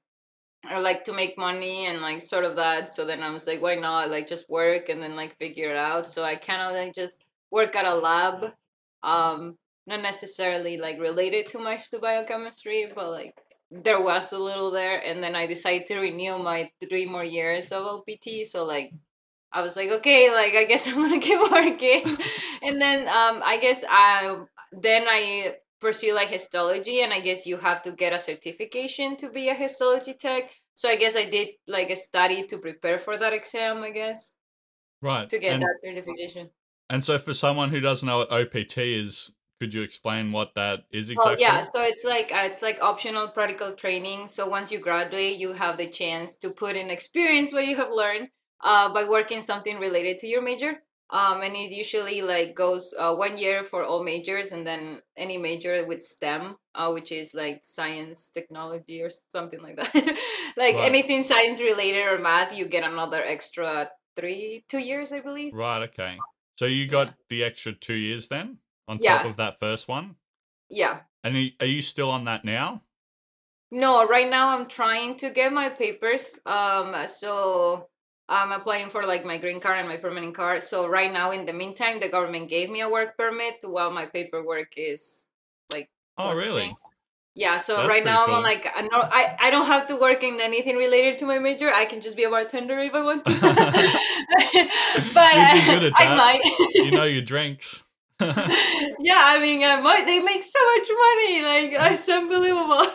[0.66, 2.92] I like to make money and like sort of that.
[2.92, 4.12] So then I was like, why not?
[4.12, 6.10] Like just work and then like figure it out.
[6.10, 8.54] So I kind of like just work at a lab
[9.04, 9.58] Um,
[9.88, 13.36] not necessarily like related too much to biochemistry, but like
[13.72, 15.00] there was a little there.
[15.00, 18.46] And then I decided to renew my three more years of OPT.
[18.46, 18.94] So like
[19.52, 22.04] I was like, okay, like I guess I'm gonna keep working.
[22.64, 27.58] and then um I guess I then I pursue like histology and I guess you
[27.58, 30.52] have to get a certification to be a histology tech.
[30.76, 34.34] So I guess I did like a study to prepare for that exam, I guess.
[35.02, 35.30] Right.
[35.30, 36.50] To get and, that certification.
[36.90, 40.86] And so for someone who doesn't know what OPT is, could you explain what that
[40.92, 41.32] is exactly?
[41.32, 44.28] Well, yeah, so it's like uh, it's like optional practical training.
[44.28, 47.92] So once you graduate, you have the chance to put in experience what you have
[47.92, 48.30] learned
[48.64, 50.82] uh, by working something related to your major.
[51.12, 55.38] Um, and it usually like goes uh, one year for all majors, and then any
[55.38, 59.94] major with STEM, uh, which is like science, technology, or something like that.
[60.58, 60.86] like Right.
[60.86, 65.54] anything science related or math, you get another extra three, two years, I believe.
[65.54, 65.82] Right.
[65.90, 66.26] Okay.
[66.58, 69.26] So you got the extra two years then on top Yeah.
[69.26, 70.18] of that first one,
[70.70, 71.02] Yeah.
[71.24, 72.84] and are you still on that now?
[73.72, 76.40] No, right now I'm trying to get my papers.
[76.46, 77.90] Um, so
[78.30, 80.62] I'm applying for like my green card and my permanent card.
[80.64, 84.06] So right now, in the meantime, the government gave me a work permit while my
[84.06, 85.28] paperwork is
[85.72, 86.76] like Oh, really?
[87.36, 88.36] Yeah, so That's right now cool.
[88.36, 91.40] I'm like I know I, I don't have to work in anything related to my
[91.40, 91.72] major.
[91.72, 93.32] I can just be a bartender if I want to.
[95.14, 96.18] but You'd be good at I that.
[96.18, 96.42] might.
[96.74, 97.82] you know your drinks.
[98.20, 100.06] yeah, I mean, I might.
[100.06, 101.42] They make so much money.
[101.42, 102.86] Like it's unbelievable.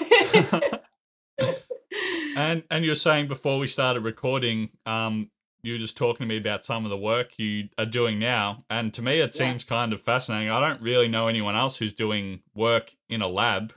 [2.36, 5.30] And and you're saying before we started recording, um,
[5.62, 8.64] you were just talking to me about some of the work you are doing now,
[8.68, 9.46] and to me it Yeah.
[9.50, 10.50] seems kind of fascinating.
[10.50, 13.72] I don't really know anyone else who's doing work in a lab,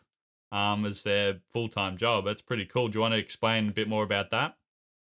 [0.51, 2.25] um, as their full time job.
[2.25, 2.87] That's pretty cool.
[2.89, 4.55] Do you want to explain a bit more about that?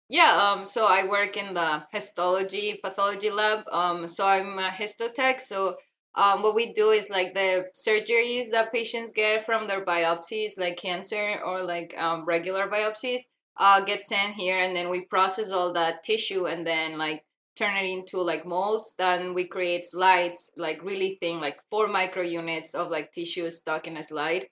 [0.08, 3.64] Yeah, um, so I work in the histology pathology lab.
[3.70, 5.40] Um, so I'm a histotech.
[5.40, 5.76] So
[6.14, 10.76] um, what we do is like the surgeries that patients get from their biopsies, like
[10.76, 13.22] cancer or like um, regular biopsies,
[13.58, 17.24] uh, get sent here, and then we process all that tissue and then like
[17.56, 18.94] turn it into like molds.
[18.98, 23.86] Then we create slides, like really thin, like four micro units of like tissue stuck
[23.86, 24.46] in a slide.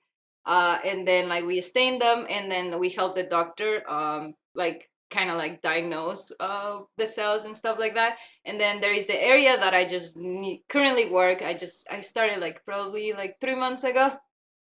[0.47, 4.89] Uh, and then like we stain them, and then we help the doctor um, like
[5.11, 8.17] kind of like diagnose uh, the cells and stuff like that.
[8.45, 12.01] And then there is the area that i just need, currently work i just i
[12.01, 14.13] started like probably like three months ago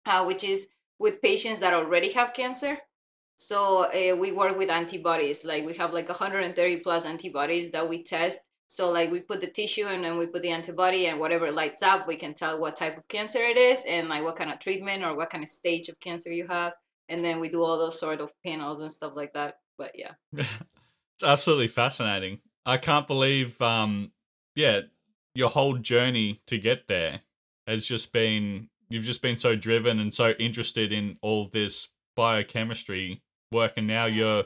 [0.06, 0.68] uh, which is
[1.00, 2.78] with patients that already have cancer.
[3.36, 8.04] So uh, we work with antibodies like we have like 130 plus antibodies that we
[8.04, 8.40] test.
[8.68, 11.84] So like we put the tissue and then we put the antibody and whatever lights
[11.84, 14.60] up we can tell what type of cancer it is and like what kind of
[14.60, 16.74] treatment or what kind of stage of cancer you have.
[17.10, 20.14] And then we do all those sort of panels and stuff like that but yeah
[21.24, 22.40] it's absolutely fascinating.
[22.66, 24.12] I can't believe, um,
[24.56, 24.82] yeah,
[25.36, 27.22] your whole journey to get there
[27.68, 33.24] has just been you've just been so driven and so interested in all this biochemistry
[33.52, 34.44] work, and now you're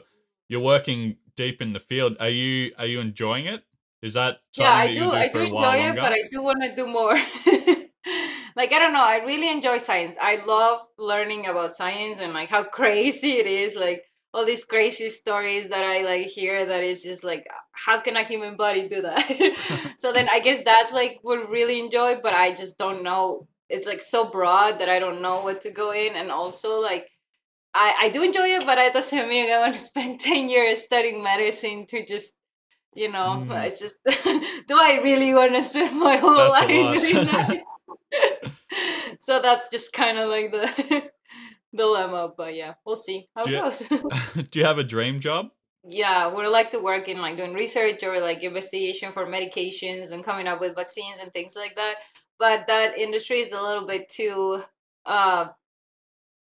[0.48, 2.16] you're working deep in the field.
[2.20, 3.64] Are you are you enjoying it?
[4.02, 5.10] Is that yeah, I that do.
[5.10, 7.14] I do enjoy it, but I do want to do more.
[8.56, 9.04] like I don't know.
[9.04, 10.16] I really enjoy science.
[10.20, 13.74] I love learning about science and like how crazy it is.
[13.74, 16.66] Like all these crazy stories that I like hear.
[16.66, 19.94] That is just like, how can a human body do that?
[19.96, 22.16] so then I guess that's like what really enjoy.
[22.22, 23.48] But I just don't know.
[23.68, 26.14] It's like so broad that I don't know what to go in.
[26.16, 27.08] And also like.
[27.74, 30.82] I, I do enjoy it, but it doesn't mean I want to spend 10 years
[30.82, 32.32] studying medicine to just
[32.94, 33.64] you know Mm.
[33.66, 33.96] it's just
[34.66, 37.58] do i really want to spend my whole That's life doing that
[39.20, 41.10] so that's just kind of like the
[41.78, 45.20] dilemma but yeah we'll see how Do it you- goes do you have a dream
[45.20, 45.48] job?
[45.84, 50.22] yeah would like to work in like doing research or like investigation for medications and
[50.24, 51.94] coming up with vaccines and things like that
[52.38, 54.62] but that industry is a little bit too
[55.06, 55.46] uh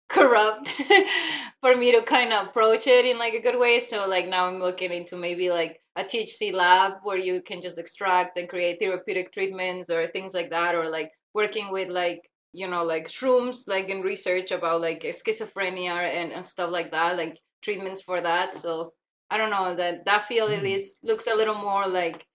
[0.08, 0.68] corrupt
[1.62, 4.46] for me to kind of approach it in like a good way so like now
[4.46, 8.78] i'm looking into maybe like a thc lab where you can just extract and create
[8.78, 13.66] therapeutic treatments or things like that or like working with like you know like shrooms
[13.68, 18.52] like in research about like schizophrenia and, and stuff like that like treatments for that
[18.54, 18.92] so
[19.30, 20.64] i don't know that that field at Mm.
[20.64, 22.26] least looks a little more like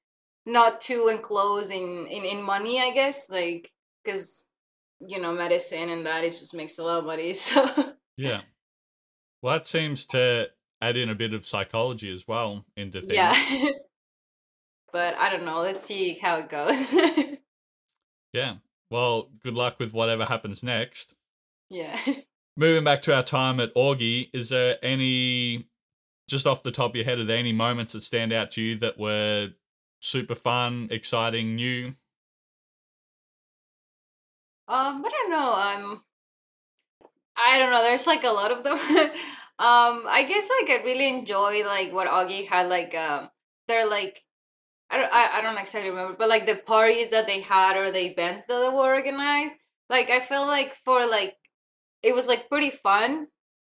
[0.45, 3.71] not too enclosed in in, in money i guess like
[4.03, 4.49] because
[4.99, 7.65] you know medicine and that it just makes a lot of money so
[8.17, 8.41] Yeah.
[9.43, 10.49] Well, that seems to
[10.81, 13.11] add in a bit of psychology as well into things.
[13.13, 13.69] yeah
[14.91, 16.93] but i don't know let's see how it goes
[18.33, 18.55] Yeah.
[18.89, 21.15] Well, good luck with whatever happens next.
[21.69, 21.99] yeah
[22.57, 25.67] Moving back to our time at Augie, is there any,
[26.27, 28.61] just off the top of your head, are there any moments that stand out to
[28.63, 29.49] you that were
[29.99, 31.93] super fun, exciting, new?
[34.67, 35.53] Um, I don't know.
[35.53, 36.03] Um,
[37.37, 37.83] I don't know.
[37.83, 38.77] There's like a lot of them.
[39.59, 42.69] um, I guess like I really enjoy like what Augie had.
[42.69, 43.29] Like, um,
[43.67, 44.23] they're like,
[44.89, 47.91] I don't, I, I don't exactly remember, but like the parties that they had or
[47.91, 49.57] the events that they were organized.
[49.89, 51.35] Like, I feel like for like,
[52.03, 53.27] it was like pretty fun.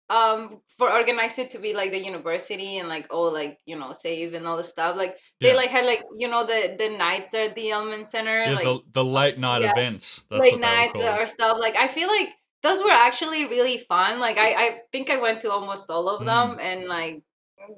[0.10, 3.92] Um, for organize it to be like the university and like all like you know
[3.92, 4.96] save and all the stuff.
[4.96, 5.56] Like they Yeah.
[5.56, 8.44] like had like you know the the nights at the Elmen Center.
[8.44, 10.24] Yeah, like, the, the late night yeah, events.
[10.30, 12.30] That's late nights or stuff like i feel like
[12.64, 16.22] those were actually really fun like i i think i went to almost all of
[16.22, 16.26] Mm.
[16.26, 17.24] them and like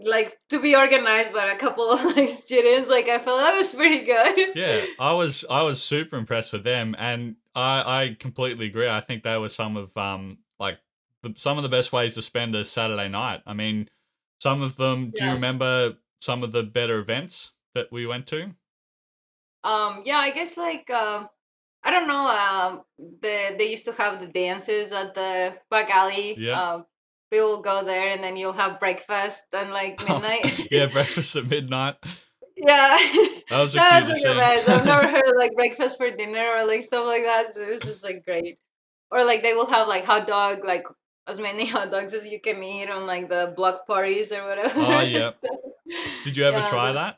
[0.03, 3.73] like to be organized by a couple of like students like i felt that was
[3.73, 8.65] pretty good yeah, I was I was super impressed with them, and I I completely
[8.67, 8.89] agree.
[8.89, 10.79] I think they were some of um like
[11.23, 13.41] the, some of the best ways to spend a Saturday night.
[13.45, 13.87] I mean,
[14.41, 15.11] some of them.
[15.15, 18.55] Do you remember some of the better events that we went to?
[19.63, 21.27] um yeah i guess like um
[21.83, 22.81] i don't know um
[23.21, 26.61] the they used to have the dances at the back alley Yeah.
[26.61, 26.85] um
[27.31, 31.47] we will go there and then you'll have breakfast and like midnight yeah, breakfast at
[31.49, 31.95] midnight.
[32.55, 32.97] yeah
[33.49, 34.69] That was a that was like.
[34.69, 37.53] I've never heard like breakfast for dinner or like stuff like that.
[37.53, 38.59] So it was just like great.
[39.11, 40.85] Or like they will have like hot dog, like
[41.27, 44.79] as many hot dogs as you can eat on like the block parties or whatever.
[44.79, 45.31] Oh, yeah.
[45.31, 45.49] So,
[46.23, 47.17] Did you ever yeah, try that?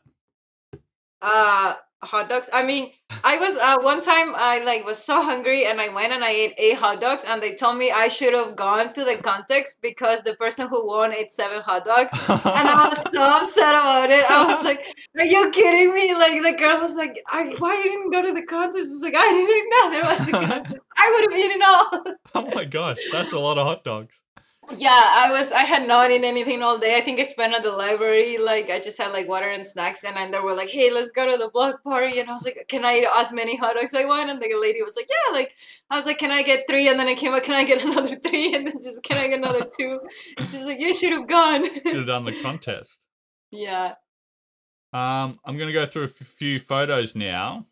[1.22, 2.50] uh hot dogs.
[2.52, 2.92] I mean,
[3.24, 6.32] I was uh one time I like was so hungry and I went and I
[6.32, 9.78] ate eight hot dogs and they told me I should have gone to the context
[9.82, 12.14] because the person who won ate seven hot dogs.
[12.30, 14.30] And I was so upset about it.
[14.30, 14.82] I was like,
[15.20, 17.16] "Are you kidding me?" Like the girl was like,
[17.60, 20.32] "Why you didn't go to the contest?" It's like I didn't know there was a
[20.48, 20.82] contest.
[20.98, 22.16] I would have eaten all.
[22.36, 24.22] oh my gosh, that's a lot of hot dogs.
[24.78, 25.52] Yeah, I was.
[25.52, 26.96] I had not eaten anything all day.
[26.96, 28.38] I think I spent at the library.
[28.38, 31.12] Like I just had like water and snacks, and then they were like, "Hey, let's
[31.12, 33.74] go to the block party." And I was like, "Can I eat as many hot
[33.76, 35.56] dogs I want?" And the lady was like, "Yeah." Like
[35.90, 36.88] I was like, "Can I get three?
[36.88, 38.54] And then I came up, "Can I get another three?
[38.56, 40.00] And then just, "Can I get another two?
[40.38, 43.00] And she's like, "You should have gone." Should have done the contest.
[43.52, 43.96] yeah.
[44.94, 47.66] Um, I'm gonna go through a f- few photos now,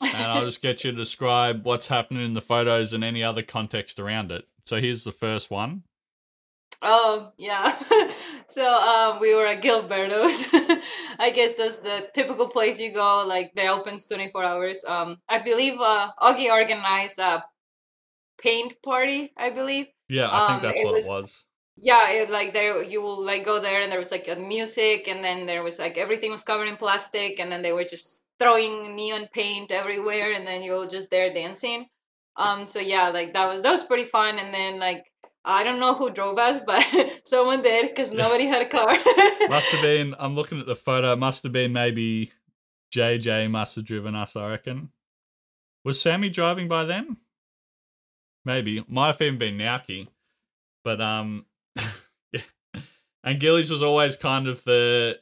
[0.00, 3.42] and I'll just get you to describe what's happening in the photos and any other
[3.42, 4.44] context around it.
[4.66, 5.82] So here's the first one.
[6.82, 7.76] Oh yeah.
[8.48, 10.48] so um we were at Gilberto's.
[11.18, 14.82] I guess that's the typical place you go, like they opens twenty four hours.
[14.86, 17.44] Um I believe uh Augie organized a
[18.42, 19.86] paint party, I believe.
[20.08, 21.44] Yeah, I think Um, that's it what was- it was.
[21.82, 25.08] Yeah, it, like there you will like go there and there was like a music
[25.08, 28.22] and then there was like everything was covered in plastic and then they were just
[28.38, 31.86] throwing neon paint everywhere and then you were just there dancing.
[32.36, 35.04] Um so yeah, like that was that was pretty fun and then like
[35.44, 36.84] I don't know who drove us, but
[37.24, 38.88] someone did because nobody had a car.
[39.48, 40.14] Must have been.
[40.18, 41.16] I'm looking at the photo.
[41.16, 42.32] Must have been maybe
[42.94, 44.36] JJ must have driven us.
[44.36, 44.90] I reckon.
[45.84, 47.16] Was Sammy driving by then?
[48.44, 48.84] Maybe.
[48.88, 50.08] Might have even been Naoki.
[50.84, 51.46] But um,
[52.32, 52.40] yeah.
[53.22, 55.20] And Gillies was always kind of the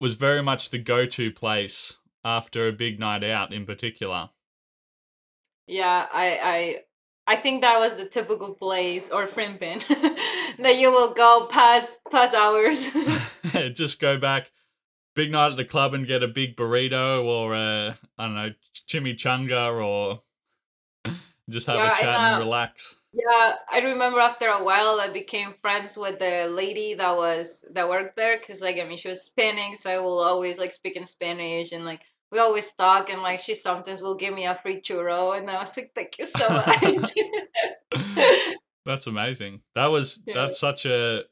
[0.00, 4.30] was very much the go-to place after a big night out in particular.
[5.66, 6.82] yeah, I I
[7.30, 9.78] I think that was the typical place or Fryn' Pan
[10.58, 12.90] that you will go past past hours.
[13.74, 14.50] Just go back,
[15.14, 18.52] big night at the club and get a big burrito or a I don't know
[18.88, 20.22] chimichanga or
[21.48, 22.96] just have Yeah, a chat and, and uh, relax.
[23.12, 27.88] Yeah, I remember after a while I became friends with the lady that was that
[27.88, 30.96] worked there because like I mean she was Spanish, so I will always like speak
[30.96, 34.54] in Spanish and like we always talk and like she sometimes will give me a
[34.54, 37.12] free churro and I was like thank you so much.
[38.86, 39.60] That's amazing.
[39.74, 40.34] That was Yeah.
[40.34, 41.24] that's such a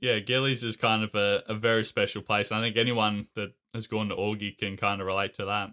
[0.00, 0.18] yeah.
[0.18, 2.52] Gillies is kind of a, a very special place.
[2.52, 5.70] I think anyone that has gone to Augie can kind of relate to that.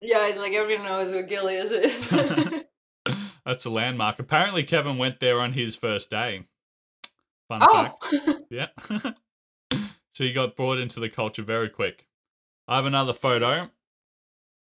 [0.00, 2.10] yeah, it's like everyone knows what Gillies is.
[3.46, 4.18] That's a landmark.
[4.18, 6.44] Apparently, Kevin went there on his first day.
[7.48, 8.42] Fun oh, fact.
[8.50, 8.68] Yeah.
[10.12, 12.06] so he got brought into the culture very quick.
[12.68, 13.70] I have another photo.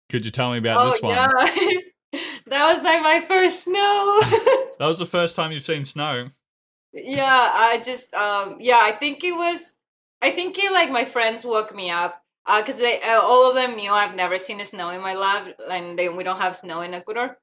[0.09, 1.15] Could you tell me about oh this one?
[1.15, 1.27] yeah,
[2.47, 4.21] that was like my first snow.
[4.79, 6.31] That was the first time you've seen snow.
[6.93, 9.77] yeah i just um yeah i think it was
[10.21, 13.55] i think it like my friends woke me up uh because they uh, all of
[13.55, 16.57] them knew i've never seen a snow in my lab and they, we don't have
[16.57, 17.39] snow in ecuador.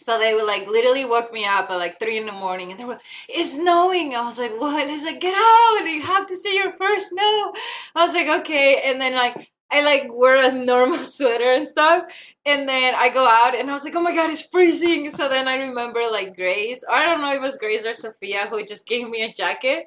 [0.00, 2.78] So they would like literally woke me up at like three in the morning and
[2.80, 4.14] they were it's snowing.
[4.16, 4.88] I was like what?
[4.88, 5.86] He's like get out!
[5.86, 7.52] You have to see your first snow.
[7.94, 8.82] I was like okay.
[8.86, 12.04] And then like I like wear a normal sweater and stuff,
[12.46, 15.10] and then I go out and I was like, oh my god, it's freezing.
[15.10, 18.46] So then I remember like Grace, I don't know if it was Grace or Sophia
[18.48, 19.86] who just gave me a jacket.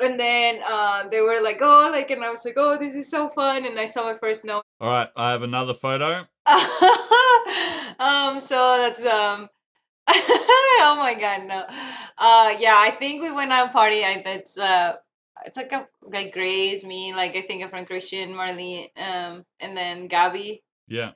[0.00, 3.10] And then uh, they were like, oh, like, and I was like, oh, this is
[3.10, 3.66] so fun.
[3.66, 4.62] And I saw my first snow.
[4.80, 6.24] All right, I have another photo.
[7.98, 9.50] um, so that's um,
[10.08, 11.66] oh my god, no.
[12.16, 14.02] Uh, yeah, I think we went out party.
[14.02, 14.96] I that's uh,
[15.44, 19.76] it's like a like Grace, me, like I think a friend Christian, Marlene, um, and
[19.76, 20.62] then Gabby.
[20.88, 21.12] Yeah.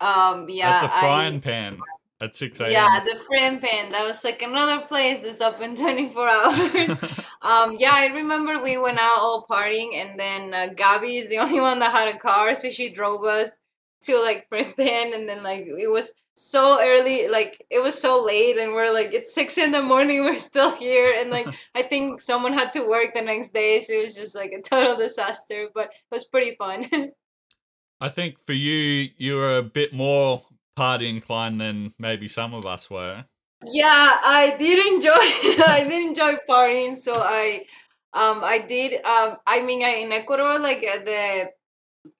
[0.00, 0.70] Um, yeah.
[0.70, 1.78] At the I- frying pan
[2.20, 2.70] at 6 a.m.
[2.70, 3.92] Yeah, the Fryn' Pan.
[3.92, 7.04] That was like another place that's open 24 hours.
[7.42, 11.38] um, yeah, I remember we went out all partying, and then uh, Gabby is the
[11.44, 13.56] only one that had a car, so she drove us
[14.02, 18.24] to like Fryn' Pan, and then like it was so early, like it was so
[18.24, 21.82] late, and we're like it's six in the morning, we're still here, and like I
[21.82, 24.96] think someone had to work the next day, so it was just like a total
[24.96, 26.88] disaster, but it was pretty fun.
[28.00, 30.42] I think for you, you were a bit more
[30.76, 33.26] party inclined than maybe some of us were.
[33.62, 35.66] Yeah, I did enjoy.
[35.66, 36.96] I did enjoy partying.
[36.96, 37.66] So I,
[38.14, 39.04] um, I did.
[39.04, 41.50] Um, I mean, I, in Ecuador, like uh, the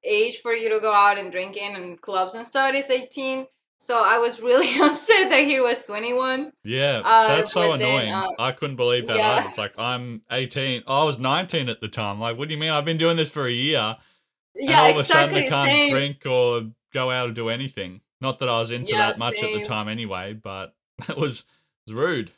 [0.04, 3.46] age for you to go out and drinking and clubs and stuff is eighteen.
[3.82, 6.52] So I was really upset that he was twenty one.
[6.64, 8.12] Yeah, Uh, that's so but then, annoying.
[8.12, 9.48] uh, I couldn't believe that yeah.
[9.48, 10.82] It's like I'm 18.
[10.86, 12.20] Oh, I was 19 at the time.
[12.20, 12.70] Like, what do you mean?
[12.70, 13.96] I've been doing this for a year,
[14.54, 15.34] and Yeah, all of a sudden.
[15.34, 15.90] I can't Same.
[15.90, 18.02] drink or go out or do anything.
[18.20, 20.74] Not that I was into Yeah, that much at the time anyway, but
[21.08, 21.40] it was,
[21.86, 22.32] it was rude.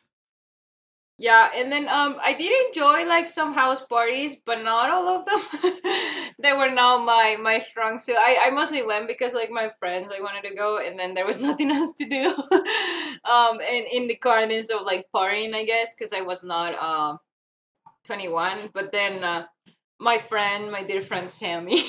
[1.22, 5.24] Yeah, and then um, I did enjoy like some house parties, but not all of
[5.24, 5.40] them.
[6.40, 8.16] they were not my my strong suit.
[8.18, 11.24] I I mostly went because like my friends like wanted to go, and then there
[11.26, 12.26] was nothing else to do.
[13.30, 16.74] um, and in the car and of like partying, I guess, because I was not
[16.82, 17.18] um,
[18.04, 18.70] twenty one.
[18.74, 19.46] But then uh,
[20.00, 21.82] my friend, my dear friend Sammy,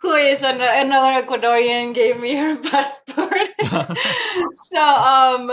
[0.00, 3.48] who is an- another Ecuadorian, gave me her passport.
[4.52, 5.50] so um,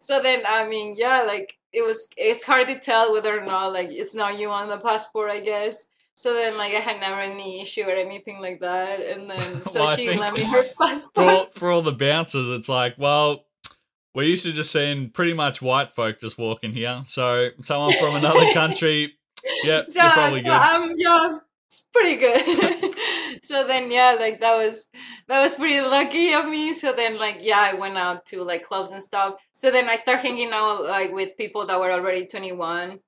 [0.00, 2.08] so then I mean, yeah, like it was.
[2.16, 5.40] It's hard to tell whether or not like it's not you on the passport, I
[5.40, 5.86] guess.
[6.14, 9.80] So then, like, I had never any issue or anything like that, and then so
[9.80, 11.26] Well, she lent me her for passport.
[11.26, 13.46] all, for all the bouncers, it's like, well,
[14.14, 17.02] we're used to just seeing pretty much white folk just walking here.
[17.06, 19.14] So someone from another country,
[19.64, 20.52] yep, so, you're probably so good.
[20.52, 21.38] I'm yeah,
[21.72, 22.94] it's pretty good.
[23.44, 24.86] so then yeah, like that was
[25.28, 26.74] that was pretty lucky of me.
[26.74, 29.36] So then like yeah, I went out to like clubs and stuff.
[29.52, 32.98] So then I start hanging out like with people that were already 21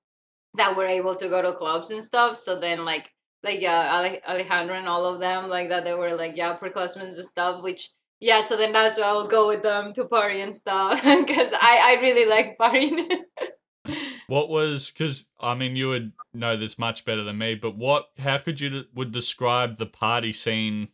[0.55, 2.37] that were able to go to clubs and stuff.
[2.37, 3.11] So then like
[3.43, 7.03] like yeah, Ale- Alejandro and all of them like that they were like yeah upperclassmen
[7.15, 7.91] and stuff, which
[8.21, 11.97] yeah, so then that's why I'll go with them to party and stuff because I
[11.99, 13.11] I really like partying.
[14.27, 18.11] What was because I mean you would know this much better than me, but what?
[18.19, 20.89] How could you would describe the party scene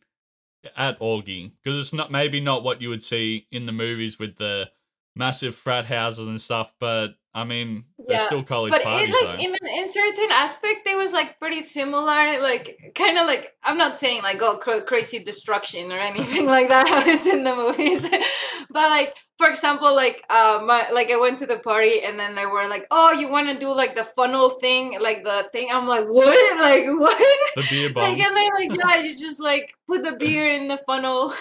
[0.77, 1.53] at Augie?
[1.63, 4.71] Because it's not maybe not what you would see in the movies with the
[5.15, 9.25] massive frat houses and stuff, but I mean they're Yeah, still college but parties it
[9.27, 9.45] like though.
[9.45, 13.97] in in certain aspect it was like pretty similar like kind of like i'm not
[13.97, 18.09] saying like oh cra- crazy destruction or anything like that happens in the movies
[18.71, 22.35] but like for example like uh my like i went to the party and then
[22.35, 25.69] they were like oh you want to do like the funnel thing like the thing
[25.71, 26.35] i'm like what
[26.69, 27.17] like what
[27.55, 28.03] the beer bomb.
[28.11, 31.33] like and they're like yeah you just like put the beer in the funnel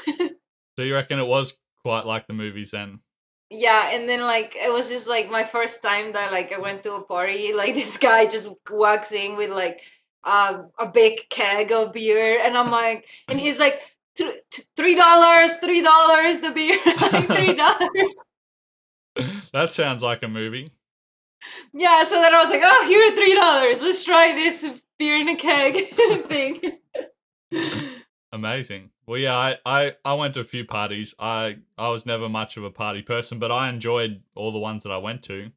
[0.78, 3.00] so you reckon it was quite like the movies then?
[3.50, 6.84] Yeah and then like it was just like my first time that like i went
[6.84, 9.82] to a party like this guy just walks in with like
[10.24, 13.82] um a big keg of beer and i'm like and he's like
[14.18, 18.16] "Th- th- three dollars three dollars the beer like three dollars
[19.54, 20.72] that sounds like a movie.
[21.74, 24.66] yeah so then i was like oh here are three dollars let's try this
[25.00, 25.88] beer in a keg
[26.28, 26.62] thing
[28.32, 28.91] Amazing.
[29.07, 31.15] Well, yeah, I, I, I went to a few parties.
[31.17, 34.84] I I was never much of a party person, but I enjoyed all the ones
[34.84, 35.51] that I went to.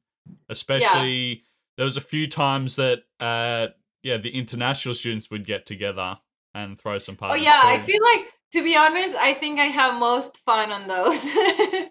[0.48, 1.44] Especially
[1.76, 3.68] there was a few times that uh
[4.02, 6.18] yeah the international students would get together
[6.54, 7.44] and throw some parties.
[7.46, 7.64] oh parties.
[7.64, 11.30] yeah i feel like to be honest i think i have most fun on those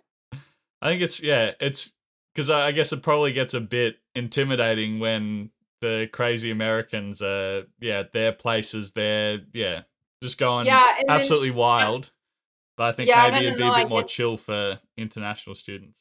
[0.84, 1.92] I think it's yeah it's
[2.34, 7.64] because I, I guess it probably gets a bit intimidating when the crazy Americans are
[7.80, 9.82] yeah their places they're yeah
[10.22, 12.12] just going yeah and then- absolutely wild.
[12.78, 14.80] But I think Yeah, maybe it'd be no, a I bit more get- chill for
[14.98, 16.00] international students.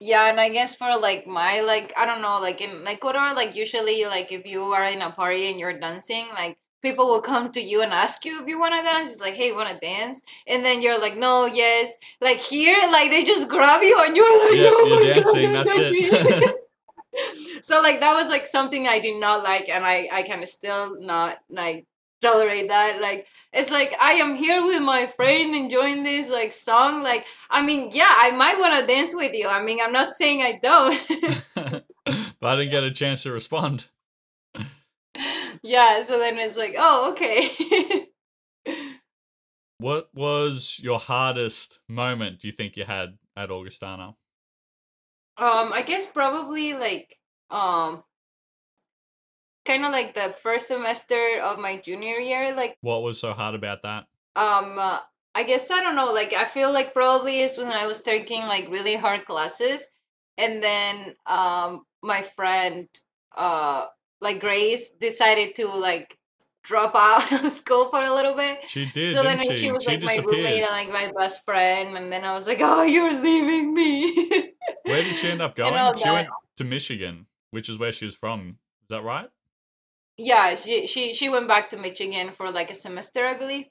[0.00, 3.54] Yeah, and I guess for like my like I don't know, like in Ecuador, like
[3.54, 7.52] usually like if you are in a party and you're dancing, like people will come
[7.52, 9.10] to you and ask you if you want to dance.
[9.12, 10.20] It's like, hey, want to dance?
[10.48, 11.92] And then you're like, no, yes.
[12.20, 14.86] Like here, like they just grab you and you're like, Yep, "Oh
[15.38, 16.56] you're my God, that's it.
[17.62, 20.48] so like that was like something I did not like, and I I kind of
[20.48, 21.86] still not like
[22.22, 23.00] tolerate that.
[23.00, 27.02] Like it's like I am here with my friend enjoying this like song.
[27.02, 29.48] Like I mean, yeah, I might want to dance with you.
[29.48, 31.00] I mean, I'm not saying I don't.
[32.40, 33.86] but I didn't get a chance to respond.
[35.62, 38.08] yeah, so then it's like, oh, okay.
[39.82, 44.14] What was your hardest moment do you think you had at Augustana?
[45.36, 47.18] Um, I guess probably like
[47.50, 48.04] um
[49.64, 53.54] kind of like the first semester of my junior year like What was so hard
[53.54, 54.06] about that?
[54.36, 54.98] um uh,
[55.34, 58.42] I guess I don't know like I feel like probably is when I was taking
[58.42, 59.86] like really hard classes
[60.38, 62.88] and then um my friend
[63.36, 63.86] uh
[64.20, 66.16] like Grace decided to like
[66.64, 69.56] drop out of school for a little bit She did, so then she?
[69.56, 72.46] she was she like my roommate and like my best friend and then I was
[72.46, 74.52] like oh you're leaving me
[74.84, 75.72] Where did she end up going?
[75.96, 76.12] She that.
[76.12, 78.58] went to Michigan, which is where she was from.
[78.82, 79.28] Is that right?
[80.30, 83.66] Yeah she she she went back to Michigan for like a semester I believe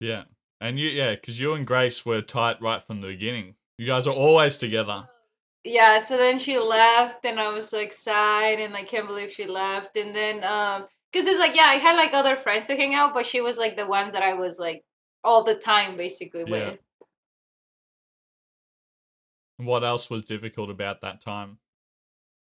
[0.00, 0.24] Yeah.
[0.60, 3.54] And you, yeah, because you and Grace were tight right from the beginning.
[3.76, 4.98] You guys are always together.
[5.78, 9.46] yeah so then she left and i was like sad and i can't believe she
[9.46, 10.78] left and then um
[11.10, 13.56] because it's like yeah i had like other friends to hang out but she was
[13.62, 14.80] like the ones that i was like
[15.28, 16.70] all the time basically Yeah.
[16.70, 16.78] with
[19.70, 21.58] what else was difficult about that time?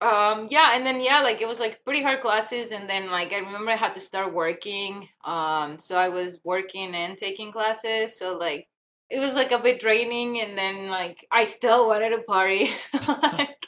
[0.02, 3.34] Um yeah and then yeah like it was like pretty hard classes and then like
[3.34, 8.18] i remember i had to start working um so i was working and taking classes
[8.18, 8.68] so like
[9.10, 13.00] it was like a bit draining and then like i still wanted to party so
[13.24, 13.66] like,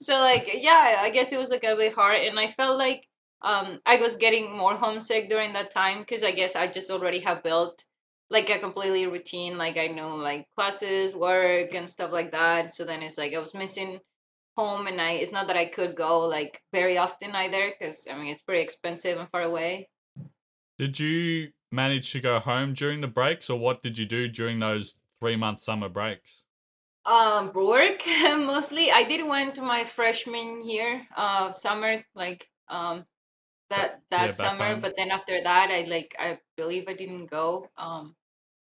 [0.00, 3.06] so like yeah i guess it was like a bit hard and i felt like
[3.40, 7.20] um i was getting more homesick during that time because i guess i just already
[7.20, 7.84] have built
[8.28, 12.84] like a completely routine like i know like classes work and stuff like that so
[12.84, 13.98] then it's like i was missing
[14.58, 18.16] home and I it's not that I could go like very often either because I
[18.18, 19.88] mean it's pretty expensive and far away.
[20.78, 24.60] Did you manage to go home during the breaks, or what did you do during
[24.60, 26.42] those three month summer breaks?
[27.04, 28.90] Um, work mostly.
[28.90, 33.06] I did went to my freshman year, uh, summer like um
[33.70, 34.80] that that Yeah, summer, home.
[34.80, 37.68] but then after that I like I believe I didn't go.
[37.76, 38.16] Um,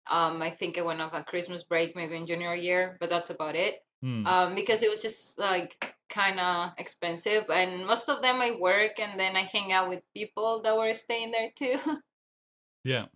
[0.09, 3.31] um, I think I went off a Christmas break maybe in junior year, but that's
[3.31, 3.81] about it.
[4.03, 4.27] Hmm.
[4.27, 8.99] um, because it was just like kind of expensive and most of them i work
[8.99, 11.79] and then i hang out with people that were staying there too
[12.85, 13.07] Yeah.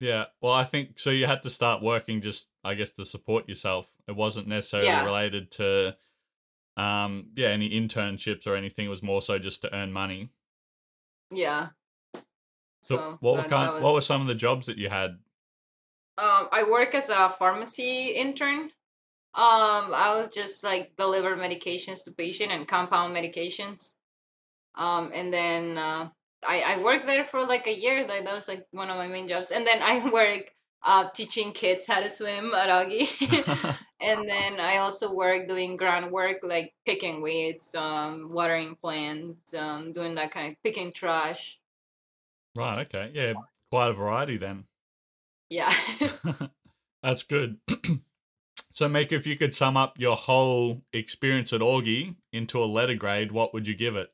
[0.00, 0.24] Yeah.
[0.40, 1.10] Well, I think so.
[1.10, 3.88] You had to start working just, I guess, to support yourself.
[4.08, 5.04] It wasn't necessarily Yeah.
[5.04, 5.96] related to,
[6.76, 8.84] um, yeah, any internships or anything.
[8.86, 10.30] It was more so just to earn money.
[11.30, 11.68] yeah
[12.82, 13.74] So, what were kind?
[13.74, 15.18] was- What were some of the jobs that you had?
[16.18, 18.72] um i work as a pharmacy intern
[19.36, 23.92] um i'll just like deliver medications to patient and compound medications
[24.76, 26.08] um and then uh
[26.46, 29.08] i i worked there for like a year like that was like one of my
[29.08, 30.50] main jobs and then i work
[30.84, 33.08] uh teaching kids how to swim at augie
[34.00, 40.14] and then I also work doing groundwork like picking weeds, um, watering plants, um, doing
[40.16, 41.58] that kind of picking trash.
[42.56, 42.86] right.
[42.86, 43.10] Okay.
[43.14, 43.34] Yeah.
[43.70, 44.64] Quite a variety then.
[45.48, 45.72] Yeah.
[47.02, 47.58] That's good.
[48.76, 52.94] so, Mica, if you could sum up your whole experience at Augie into a letter
[52.94, 54.12] grade, what would you give it?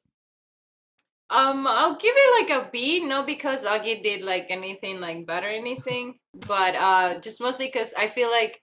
[1.31, 5.43] um, I'll give it like a B, not because Augie did like anything like bad
[5.43, 8.63] or anything, but uh, just mostly because I feel like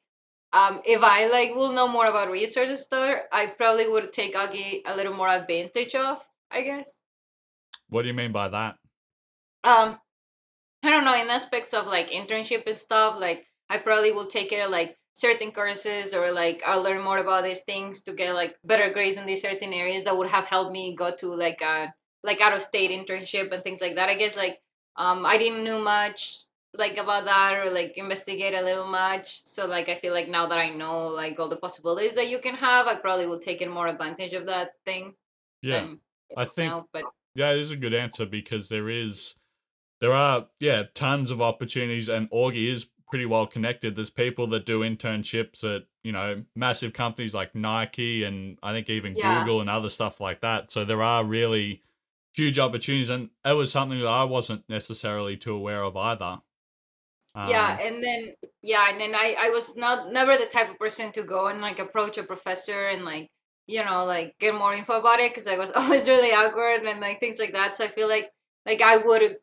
[0.53, 4.81] um, if I like will know more about research stuff, I probably would take Augie
[4.85, 6.93] a little more advantage of, I guess.
[7.89, 8.75] What do you mean by that?
[9.65, 9.97] um
[10.83, 14.53] i don't know in aspects of like internship and stuff like i probably will take
[14.53, 18.55] it like certain courses or like i'll learn more about these things to get like
[18.63, 21.93] better grades in these certain areas that would have helped me go to like a
[22.23, 24.61] like out of state internship and things like that i guess like
[24.95, 29.65] um i didn't know much like about that or like investigate a little much so
[29.65, 32.55] like i feel like now that i know like all the possibilities that you can
[32.55, 35.13] have i probably will take in more advantage of that thing
[35.61, 35.87] Yeah.
[36.37, 37.03] I think now, but
[37.35, 39.35] Yeah, it is a good answer because there is,
[39.99, 43.95] there are, yeah, tons of opportunities, and Augie is pretty well connected.
[43.95, 48.89] There's people that do internships at, you know, massive companies like Nike and I think
[48.89, 49.39] even Yeah.
[49.39, 50.71] Google and other stuff like that.
[50.71, 51.81] So there are really
[52.33, 56.41] huge opportunities, and it was something that I wasn't necessarily too aware of either.
[57.47, 60.77] yeah Um, and then yeah and then i i was not never the type of
[60.79, 63.29] person to go and like approach a professor and like
[63.67, 66.99] you know like get more info about it because i was always really awkward and
[66.99, 68.29] like things like that so i feel like
[68.65, 69.37] like i would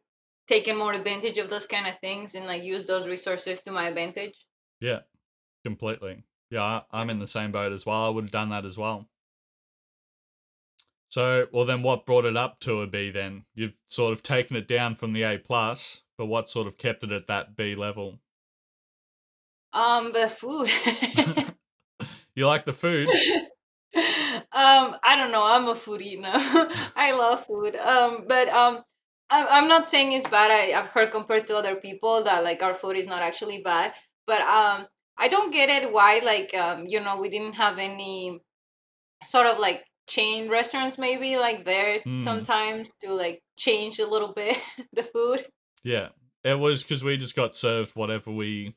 [0.46, 3.88] taken more advantage of those kind of things and like use those resources to my
[3.88, 4.34] advantage
[4.80, 5.00] Yeah,
[5.64, 6.24] completely.
[6.50, 8.04] Yeah, I- I'm in the same boat as well.
[8.06, 9.08] I would have done that as well.
[11.08, 13.10] So, well, then what brought it up to a B?
[13.10, 16.78] Then you've sort of taken it down from the A plus, but what sort of
[16.78, 18.20] kept it at that B level?
[19.72, 20.70] um the food
[22.34, 23.08] You like the food?
[23.96, 26.34] um i don't know i'm a foodie now
[26.96, 28.82] i love food um but um
[29.30, 32.74] i'm not saying it's bad I, i've heard compared to other people that like our
[32.74, 33.92] food is not actually bad
[34.26, 34.86] but um
[35.18, 38.38] I don't get it why like um you know we didn't have any
[39.22, 42.20] sort of like chain restaurants maybe like there Mm.
[42.20, 44.58] sometimes to like change a little bit
[44.92, 45.46] the food.
[45.82, 46.08] Yeah,
[46.44, 48.74] it was because we just got served whatever we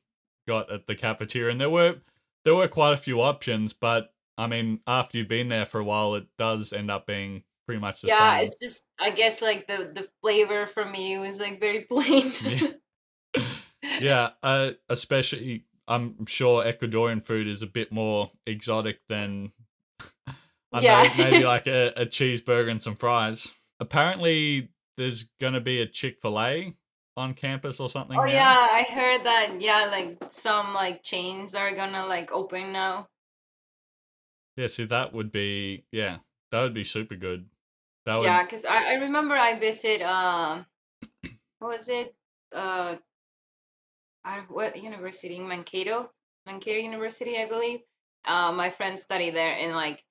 [0.48, 1.98] got at the cafeteria, and there were
[2.46, 5.84] there were quite a few options, but I mean, after you've been there for a
[5.84, 8.46] while, it does end up being pretty much the yeah, same.
[8.48, 12.34] it's just I guess like the the flavor for me was like very plain.
[13.84, 14.00] Yeah.
[14.02, 19.52] yeah, uh, especially I'm sure Ecuadorian food is a bit more exotic than
[20.74, 21.04] I Yeah.
[21.04, 23.52] know maybe like a, a cheeseburger and some fries.
[23.80, 26.76] Apparently, there's gonna be a Chick Fil A
[27.16, 28.18] on campus or something.
[28.18, 28.32] Oh now.
[28.32, 29.62] yeah, I heard that.
[29.62, 33.08] Yeah, like some like chains are gonna like open now.
[34.58, 34.68] yeah.
[34.68, 36.18] See, that would be yeah,
[36.52, 37.48] that would be super good.
[38.10, 40.66] That would Yeah, because I, I remember I visit um
[41.60, 42.16] what was it?
[42.52, 42.96] Uh
[44.26, 46.10] I, what university in Mankato?
[46.46, 47.82] Mankato University, I believe.
[48.26, 50.04] Uh, my friends study there and like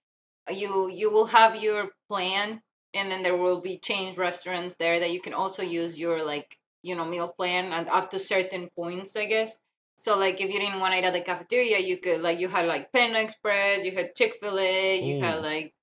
[0.50, 2.62] you you will have your plan
[2.94, 6.58] and then there will be change restaurants there that you can also use your like
[6.82, 9.60] you know meal plan and up to certain points i guess
[9.96, 12.48] so like if you didn't want to eat at the cafeteria you could like you
[12.48, 15.20] had like Panda Express you had chick-fil-a you Ooh.
[15.20, 15.74] had like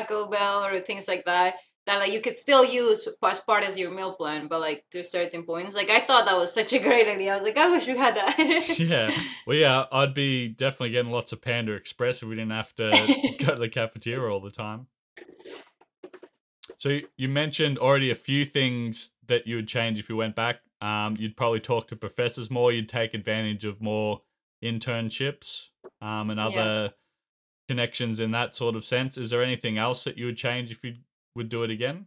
[0.00, 1.54] taco bell or things like that
[1.86, 5.04] that like you could still use as part of your meal plan but like to
[5.04, 7.68] certain points like i thought that was such a great idea i was like i
[7.68, 8.34] wish we had that
[8.78, 9.10] yeah.
[9.46, 13.36] Well, yeah, I'd be definitely getting lots of Panda Express if we didn't have to
[13.38, 14.86] go to the cafeteria all the time.
[16.78, 20.60] So you mentioned already a few things that you would change if you went back.
[20.80, 22.72] Um, you'd probably talk to professors more.
[22.72, 24.22] You'd take advantage of more
[24.62, 25.68] internships
[26.00, 26.88] um, and Yeah.
[27.68, 29.16] Connections in that sort of sense.
[29.18, 30.94] Is there anything else that you would change if you
[31.34, 32.06] would do it again?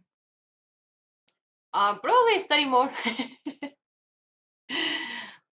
[1.72, 2.90] Uh, probably study more.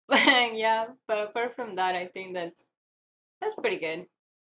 [0.08, 2.70] but yeah, but apart from that, I think that's
[3.40, 4.06] that's pretty good.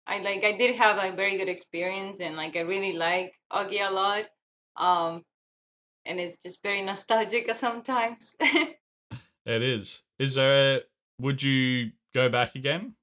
[0.07, 3.87] I like I did have like very good experience and like I really like Augie
[3.87, 4.25] a lot.
[4.75, 5.23] Um,
[6.05, 8.35] and it's just very nostalgic sometimes.
[9.45, 10.03] It is.
[10.19, 10.77] Is there?
[10.77, 10.81] A,
[11.19, 12.95] would you go back again?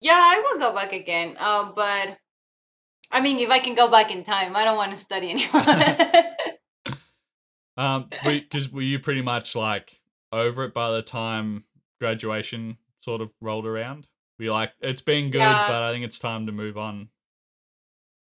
[0.00, 1.36] Yeah, I will go back again.
[1.38, 2.18] Um, but
[3.10, 5.62] I mean, if I can go back in time, I don't want to study anymore.
[7.76, 10.00] Um, because were you pretty much like
[10.32, 11.64] over it by the time
[12.00, 14.08] graduation sort of rolled around?
[14.38, 15.66] Were you like, it's been good, Yeah.
[15.68, 17.08] but I think it's time to move on?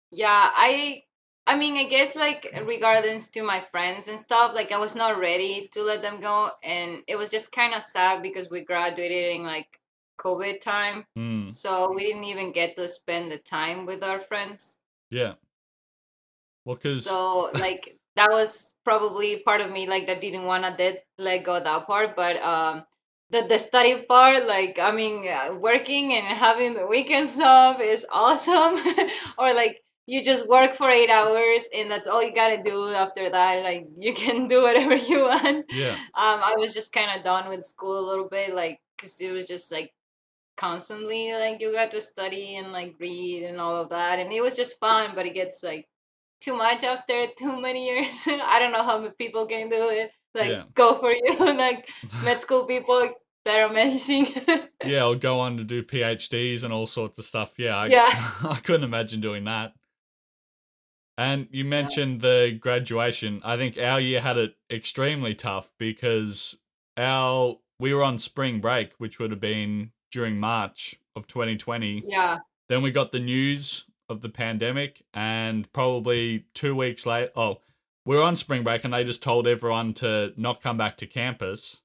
[0.09, 1.03] yeah i
[1.47, 5.20] i mean i guess like regardless to my friends and stuff like i was not
[5.20, 9.36] ready to let them go and it was just kind of sad because we graduated
[9.36, 9.82] in like
[10.18, 11.49] covid time Hmm.
[11.49, 14.76] so we didn't even get to spend the time with our friends
[15.09, 15.34] Yeah.
[16.65, 20.76] Well, because so like that was probably part of me like that didn't want to
[20.84, 22.84] let let go that part but um
[23.30, 28.05] the, the study part like i mean uh, working and having the weekends off is
[28.11, 28.76] awesome
[29.38, 33.30] or like you just work for eight hours and that's all you gotta do after
[33.30, 37.24] that like you can do whatever you want yeah, um i was just kind of
[37.24, 39.91] done with school a little bit like because it was just like
[40.58, 44.41] constantly like you got to study and like read and all of that and it
[44.41, 45.88] was just fun but it gets like
[46.41, 50.12] too much after too many years i don't know how many people can do it
[50.36, 50.64] like Yeah.
[50.74, 51.88] go for you like
[52.24, 53.10] med school people
[53.45, 54.28] they're amazing
[54.86, 57.53] yeah, I'll go on to do PhDs and all sorts of stuff.
[57.58, 58.08] Yeah, I, Yeah.
[58.43, 59.74] I couldn't imagine doing that.
[61.18, 63.41] And you mentioned the graduation.
[63.43, 66.55] I think our year had it extremely tough because
[66.95, 72.03] our we were on spring break, which would have been during March of 2020.
[72.07, 72.38] yeah
[72.70, 77.57] Then we got the news of the pandemic, and probably two weeks later, oh,
[78.05, 81.05] we were on spring break, and they just told everyone to not come back to
[81.07, 81.82] campus.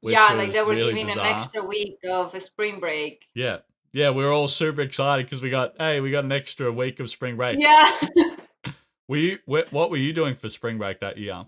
[0.00, 1.26] which yeah like they were really giving bizarre.
[1.26, 3.58] an extra week of a spring break Yeah,
[3.92, 7.00] yeah, we were all super excited because we got, hey, we got an extra week
[7.00, 7.58] of spring break.
[7.60, 7.90] yeah
[9.08, 11.46] Were you, what were you doing for spring break that year?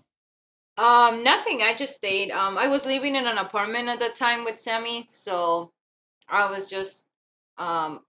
[0.77, 1.61] Um, nothing.
[1.61, 2.31] I just stayed.
[2.31, 5.73] Um, I was living in an apartment at that time with Sammy, so
[6.31, 7.05] I was just,
[7.57, 8.01] um,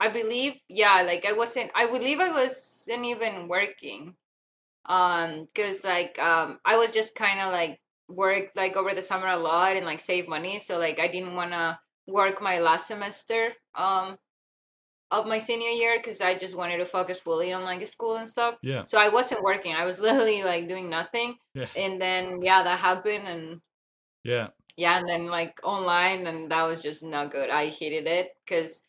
[0.00, 1.70] I believe, yeah, like I wasn't.
[1.74, 4.16] I believe I wasn't even working,
[4.86, 9.28] um, because like um, I was just kind of like work like over the summer
[9.28, 12.88] a lot and like save money, so like I didn't want to work my last
[12.88, 14.18] semester, um,
[15.10, 18.28] of my senior year because I just wanted to focus fully on like school and
[18.28, 18.56] stuff.
[18.62, 19.74] Yeah, So I wasn't working.
[19.74, 21.36] I was literally like doing nothing.
[21.54, 21.66] Yeah.
[21.76, 23.60] And then yeah, that happened and
[24.24, 27.50] yeah, yeah, and then like online and that was just not good.
[27.50, 28.82] I hated it cuz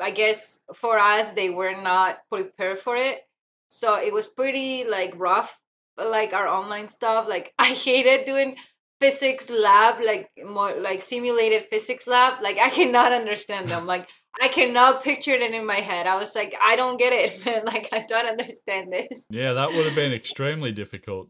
[0.00, 3.26] I guess for us they were not prepared for it.
[3.68, 5.60] So it was pretty like rough
[5.96, 7.28] like our online stuff.
[7.28, 8.56] Like I hated doing
[9.00, 13.86] physics lab, like more like simulated physics lab, like I cannot understand them.
[13.94, 14.08] Like
[14.40, 16.06] I cannot picture it in my head.
[16.06, 17.64] I was like, I don't get it, man.
[17.64, 19.26] Like I don't understand this.
[19.30, 21.28] Yeah, that would have been extremely difficult.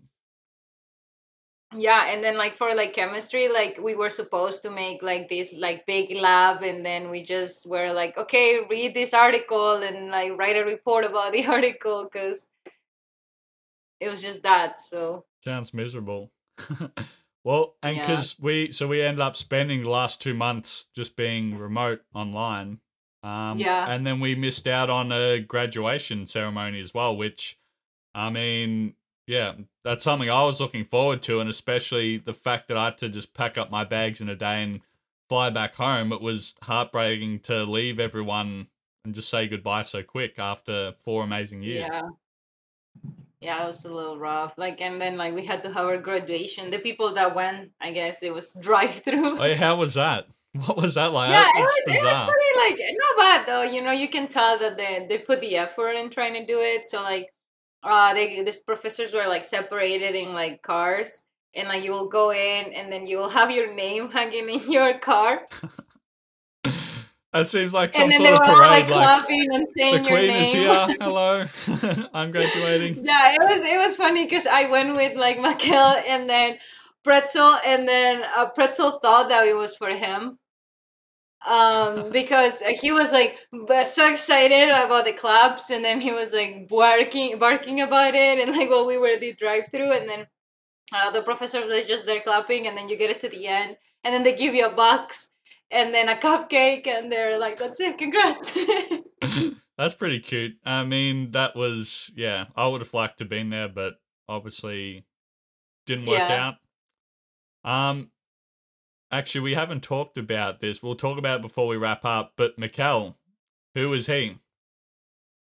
[1.77, 5.53] Yeah, and then like for like chemistry, like we were supposed to make like this
[5.53, 10.33] like big lab, and then we just were like, okay, read this article and like
[10.39, 12.49] write a report about the article because
[14.01, 14.81] it was just that.
[14.81, 16.33] So Sounds miserable.
[17.45, 18.03] well, and Yeah.
[18.07, 22.81] because we so we ended up spending the last two months just being remote online.
[23.23, 23.91] Um, Yeah.
[23.91, 27.59] and then we missed out on a graduation ceremony as well, which,
[28.15, 28.95] I mean,
[29.29, 29.53] yeah,
[29.85, 33.09] that's something I was looking forward to, and especially the fact that I had to
[33.11, 34.81] just pack up my bags in a day and
[35.29, 36.13] fly back home.
[36.13, 38.69] It was heartbreaking to leave everyone
[39.05, 41.91] and just say goodbye so quick after four amazing years.
[41.93, 42.03] yeah.
[43.41, 44.59] Yeah, it was a little rough.
[44.59, 46.71] Like, and then like we had to have our graduation.
[46.71, 49.39] The people that went, I guess it was drive through.
[49.39, 50.27] Oh, how was that?
[50.67, 51.29] What was that like?
[51.29, 52.27] yeah, it was, it was bizarre.
[52.33, 53.63] pretty like not bad though.
[53.63, 56.59] You know, you can tell that they they put the effort in trying to do
[56.61, 56.87] it.
[56.87, 57.29] So like,
[57.83, 61.23] uh, they these professors were like separated in like cars,
[61.55, 64.71] and like you will go in, and then you will have your name hanging in
[64.71, 65.47] your car,
[67.33, 68.71] That seems like some sort of like parade.
[68.71, 70.43] Like, clapping and the saying your queen name.
[70.45, 70.67] is here.
[71.01, 71.45] Hello,
[72.15, 73.05] I'm graduating.
[73.05, 76.59] yeah, it was it was funny because I went with like Makel and then
[77.05, 80.39] Pretzel, and then uh, Pretzel thought that it was for him.
[81.47, 83.39] Um, because he was like
[83.87, 88.57] so excited about the claps, and then he was like barking, barking about it, and
[88.57, 90.27] like while we were the drive-through, and then
[90.93, 93.77] uh, the professor was just there clapping, and then you get it to the end,
[94.05, 95.31] and then they give you a box,
[95.71, 98.53] and then a cupcake, and they're like, "That's it, congrats."
[99.79, 100.55] That's pretty cute.
[100.65, 102.47] I mean, that was yeah.
[102.57, 103.95] I would have liked to been there, but
[104.29, 105.05] obviously
[105.87, 106.55] didn't work Yeah.
[107.65, 107.71] out.
[107.91, 108.11] Um,
[109.11, 110.83] actually, we haven't talked about this.
[110.83, 112.33] We'll talk about it before we wrap up.
[112.37, 113.15] But Mikkel,
[113.75, 114.39] who is he?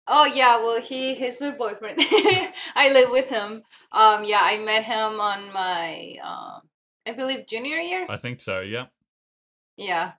[0.07, 1.97] Oh yeah, well he he's my boyfriend.
[2.75, 3.63] I live with him.
[3.91, 6.61] Um yeah, I met him on my um
[7.05, 8.05] I believe junior year.
[8.09, 8.59] I think so.
[8.59, 8.87] Yeah,
[9.77, 10.13] Yeah.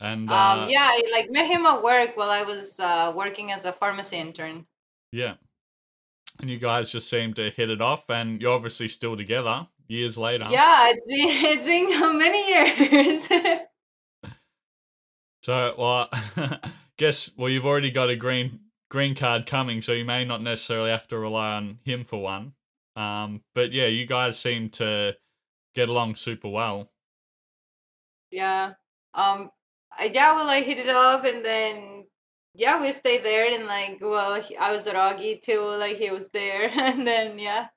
[0.00, 3.52] and uh, Um yeah, I like met him at work while I was uh working
[3.52, 4.66] as a pharmacy intern.
[5.12, 5.34] yeah.
[6.40, 10.16] And you guys just seem to hit it off, and you're obviously still together years
[10.18, 10.48] later.
[10.48, 13.28] Yeah, it's been it's been many years.
[15.42, 16.08] So, well,
[16.96, 18.60] guess well, you've already got a green
[18.90, 22.54] green card coming, so you may not necessarily have to rely on him for one.
[22.96, 25.16] Um, but yeah, you guys seem to
[25.74, 26.90] get along super well.
[28.30, 28.74] yeah.
[29.14, 29.50] Um
[29.96, 32.06] I, yeah, well I hit it off and then
[32.54, 36.30] yeah, we stayed there and like well I was at Augie too, like he was
[36.30, 37.68] there and then yeah.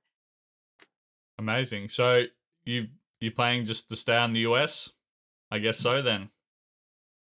[1.40, 1.90] Amazing.
[1.90, 2.24] So
[2.66, 2.88] you
[3.20, 4.92] you planning just to stay in the US?
[5.52, 6.30] I guess so then.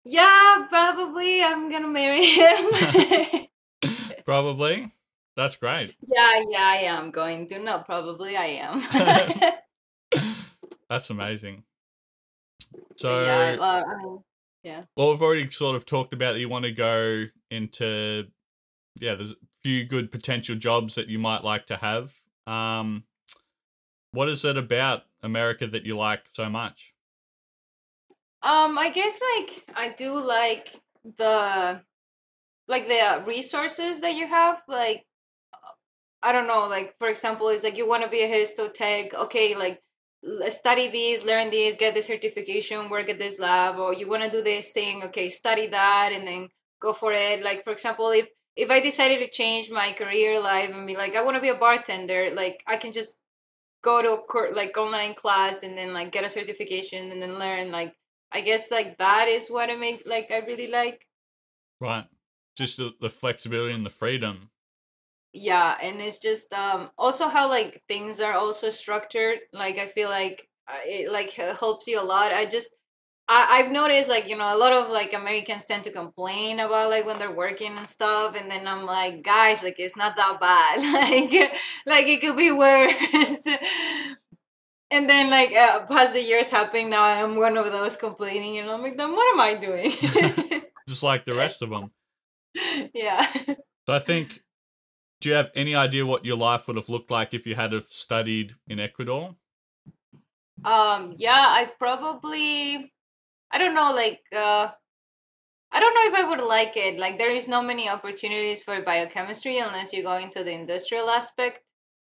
[0.06, 3.48] Yeah, probably I'm gonna marry him.
[4.26, 4.92] Probably.
[5.36, 5.96] That's great.
[6.08, 7.60] yeah, yeah, I am going to.
[7.60, 8.82] No, probably I am.
[10.90, 11.64] That's amazing.
[12.96, 14.18] so, So, yeah, well, I
[14.64, 14.84] yeah.
[14.96, 18.28] well, we've already sort of talked about that you want to go into,
[19.00, 22.14] yeah, there's a few good potential jobs that you might like to have.
[22.46, 23.06] Um,
[24.14, 26.94] what is it about America that you like so much?
[28.44, 30.70] Um, I guess like I do like
[31.04, 31.82] the
[32.68, 34.62] like the resources that you have.
[34.68, 35.06] Like,
[36.22, 36.68] I don't know.
[36.68, 39.14] Like for example, it's like you want to be a histotech.
[39.14, 39.82] Okay, like
[40.50, 44.30] study these, learn these, get the certification, work at this lab, or you want to
[44.30, 45.04] do this thing.
[45.04, 46.50] Okay, study that, and then
[46.80, 47.44] go for it.
[47.44, 51.16] Like for example, if if I decided to change my career life and be like,
[51.16, 53.18] I want to be a bartender, like I can just
[53.84, 57.38] go to a cour- like online class and then like get a certification and then
[57.38, 57.94] learn like
[58.32, 61.06] I guess like that is what I make like I really like.
[61.80, 62.06] Right.
[62.58, 64.50] Just the, the flexibility and the freedom.
[65.34, 69.40] Yeah, and it's just um also how like things are also structured.
[69.52, 72.32] Like I feel like uh, it like helps you a lot.
[72.32, 72.70] I just
[73.28, 76.90] I, I've noticed like you know a lot of like Americans tend to complain about
[76.90, 80.40] like when they're working and stuff, and then I'm like, guys, like it's not that
[80.40, 80.80] bad.
[80.94, 81.54] like
[81.86, 83.46] like it could be worse.
[84.92, 88.70] and then like uh, past the years happening, now I'm one of those complaining, and
[88.70, 89.92] I'm like, then what am I doing?
[90.88, 91.92] Just like the rest of them.
[92.94, 93.26] yeah.
[93.86, 94.42] So I think,
[95.22, 97.72] do you have any idea what your life would have looked like if you had
[97.72, 99.36] have studied in Ecuador?
[100.66, 102.94] Um, yeah, I probably
[103.54, 104.74] I don't know, like uh
[105.74, 106.98] I don't know if I would like it.
[106.98, 111.66] Like there is no many opportunities for biochemistry unless you go into the industrial aspect.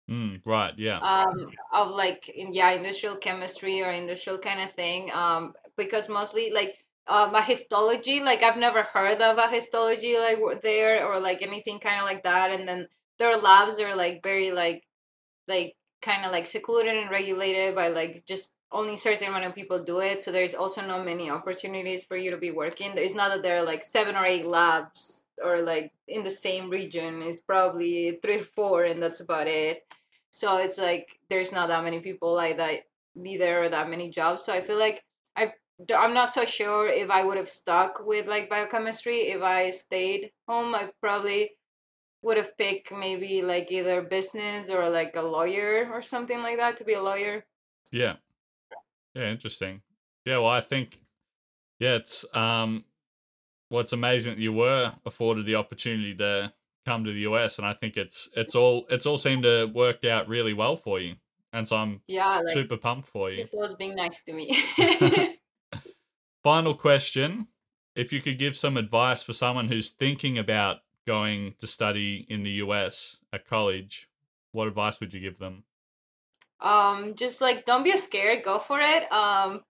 [0.09, 0.73] Mm, right.
[0.77, 1.01] Yeah.
[1.01, 6.51] um of like in, yeah industrial chemistry or industrial kind of thing um because mostly
[6.51, 11.41] like um a histology like i've never heard of a histology like there or like
[11.41, 12.87] anything kind of like that and then
[13.17, 14.83] their labs are like very like
[15.47, 19.83] like kind of like secluded and regulated by like just only certain amount of people
[19.83, 20.21] do it.
[20.21, 22.91] So there's also not many opportunities for you to be working.
[22.95, 26.69] It's not that there are like seven or eight labs or like in the same
[26.69, 27.21] region.
[27.21, 29.85] It's probably three or four and that's about it.
[30.31, 32.81] So it's like there's not that many people like that
[33.15, 34.43] neither or that many jobs.
[34.43, 35.03] So i feel like
[35.35, 35.51] i
[35.95, 39.31] i'm not so sure if i would have stuck with like biochemistry.
[39.31, 41.51] If i stayed home i probably
[42.21, 46.77] would have picked maybe like either business or like a lawyer or something like that
[46.77, 47.45] to be a lawyer.
[47.91, 48.17] Yeah.
[49.15, 49.81] Yeah, interesting.
[50.25, 51.01] Yeah, well, I think
[51.79, 52.85] yeah, it's um
[53.69, 56.53] what's amazing that you were afforded the opportunity to
[56.85, 60.03] come to the US and I think it's it's all it's all seemed to work
[60.05, 61.15] out really well for you.
[61.51, 63.39] And so I'm yeah like super pumped for you.
[63.43, 64.57] it was being nice to me
[66.43, 67.47] Final question,
[67.95, 72.43] if you could give some advice for someone who's thinking about going to study in
[72.43, 74.07] the US at college,
[74.53, 75.63] what advice would you give them?
[76.61, 79.61] Um just like don't be scared go for it um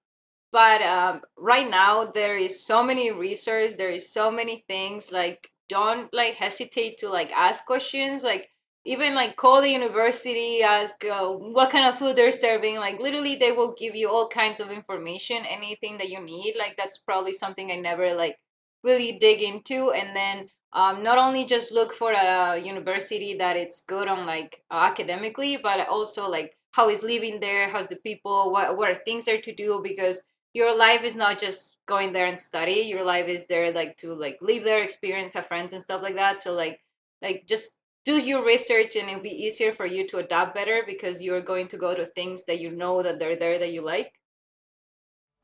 [0.52, 5.52] but um right now there is so many research there is so many things like
[5.68, 8.50] don't like hesitate to like ask questions like
[8.86, 13.36] even like call the university ask uh, what kind of food they're serving like literally
[13.36, 17.34] they will give you all kinds of information anything that you need like that's probably
[17.34, 18.38] something i never like
[18.84, 23.82] really dig into and then um, not only just look for a university that it's
[23.82, 28.78] good on like academically but also like how is living there how's the people what,
[28.78, 30.24] what are things there to do because
[30.54, 34.16] your life is not just going there and study your life is there like to
[34.16, 36.80] like live there experience have friends and stuff like that so like
[37.22, 37.74] like just
[38.06, 41.68] do your research and it'll be easier for you to adapt better because you're going
[41.68, 44.14] to go to things that you know that they're there that you like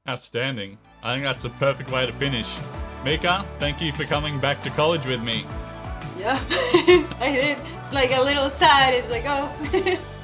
[0.08, 0.78] Outstanding.
[1.02, 2.56] I think that's a perfect way to finish.
[3.04, 5.44] Mica, thank you for coming back to college with me.
[6.18, 6.40] yeah
[7.20, 10.00] i did it's like a little sad it's like oh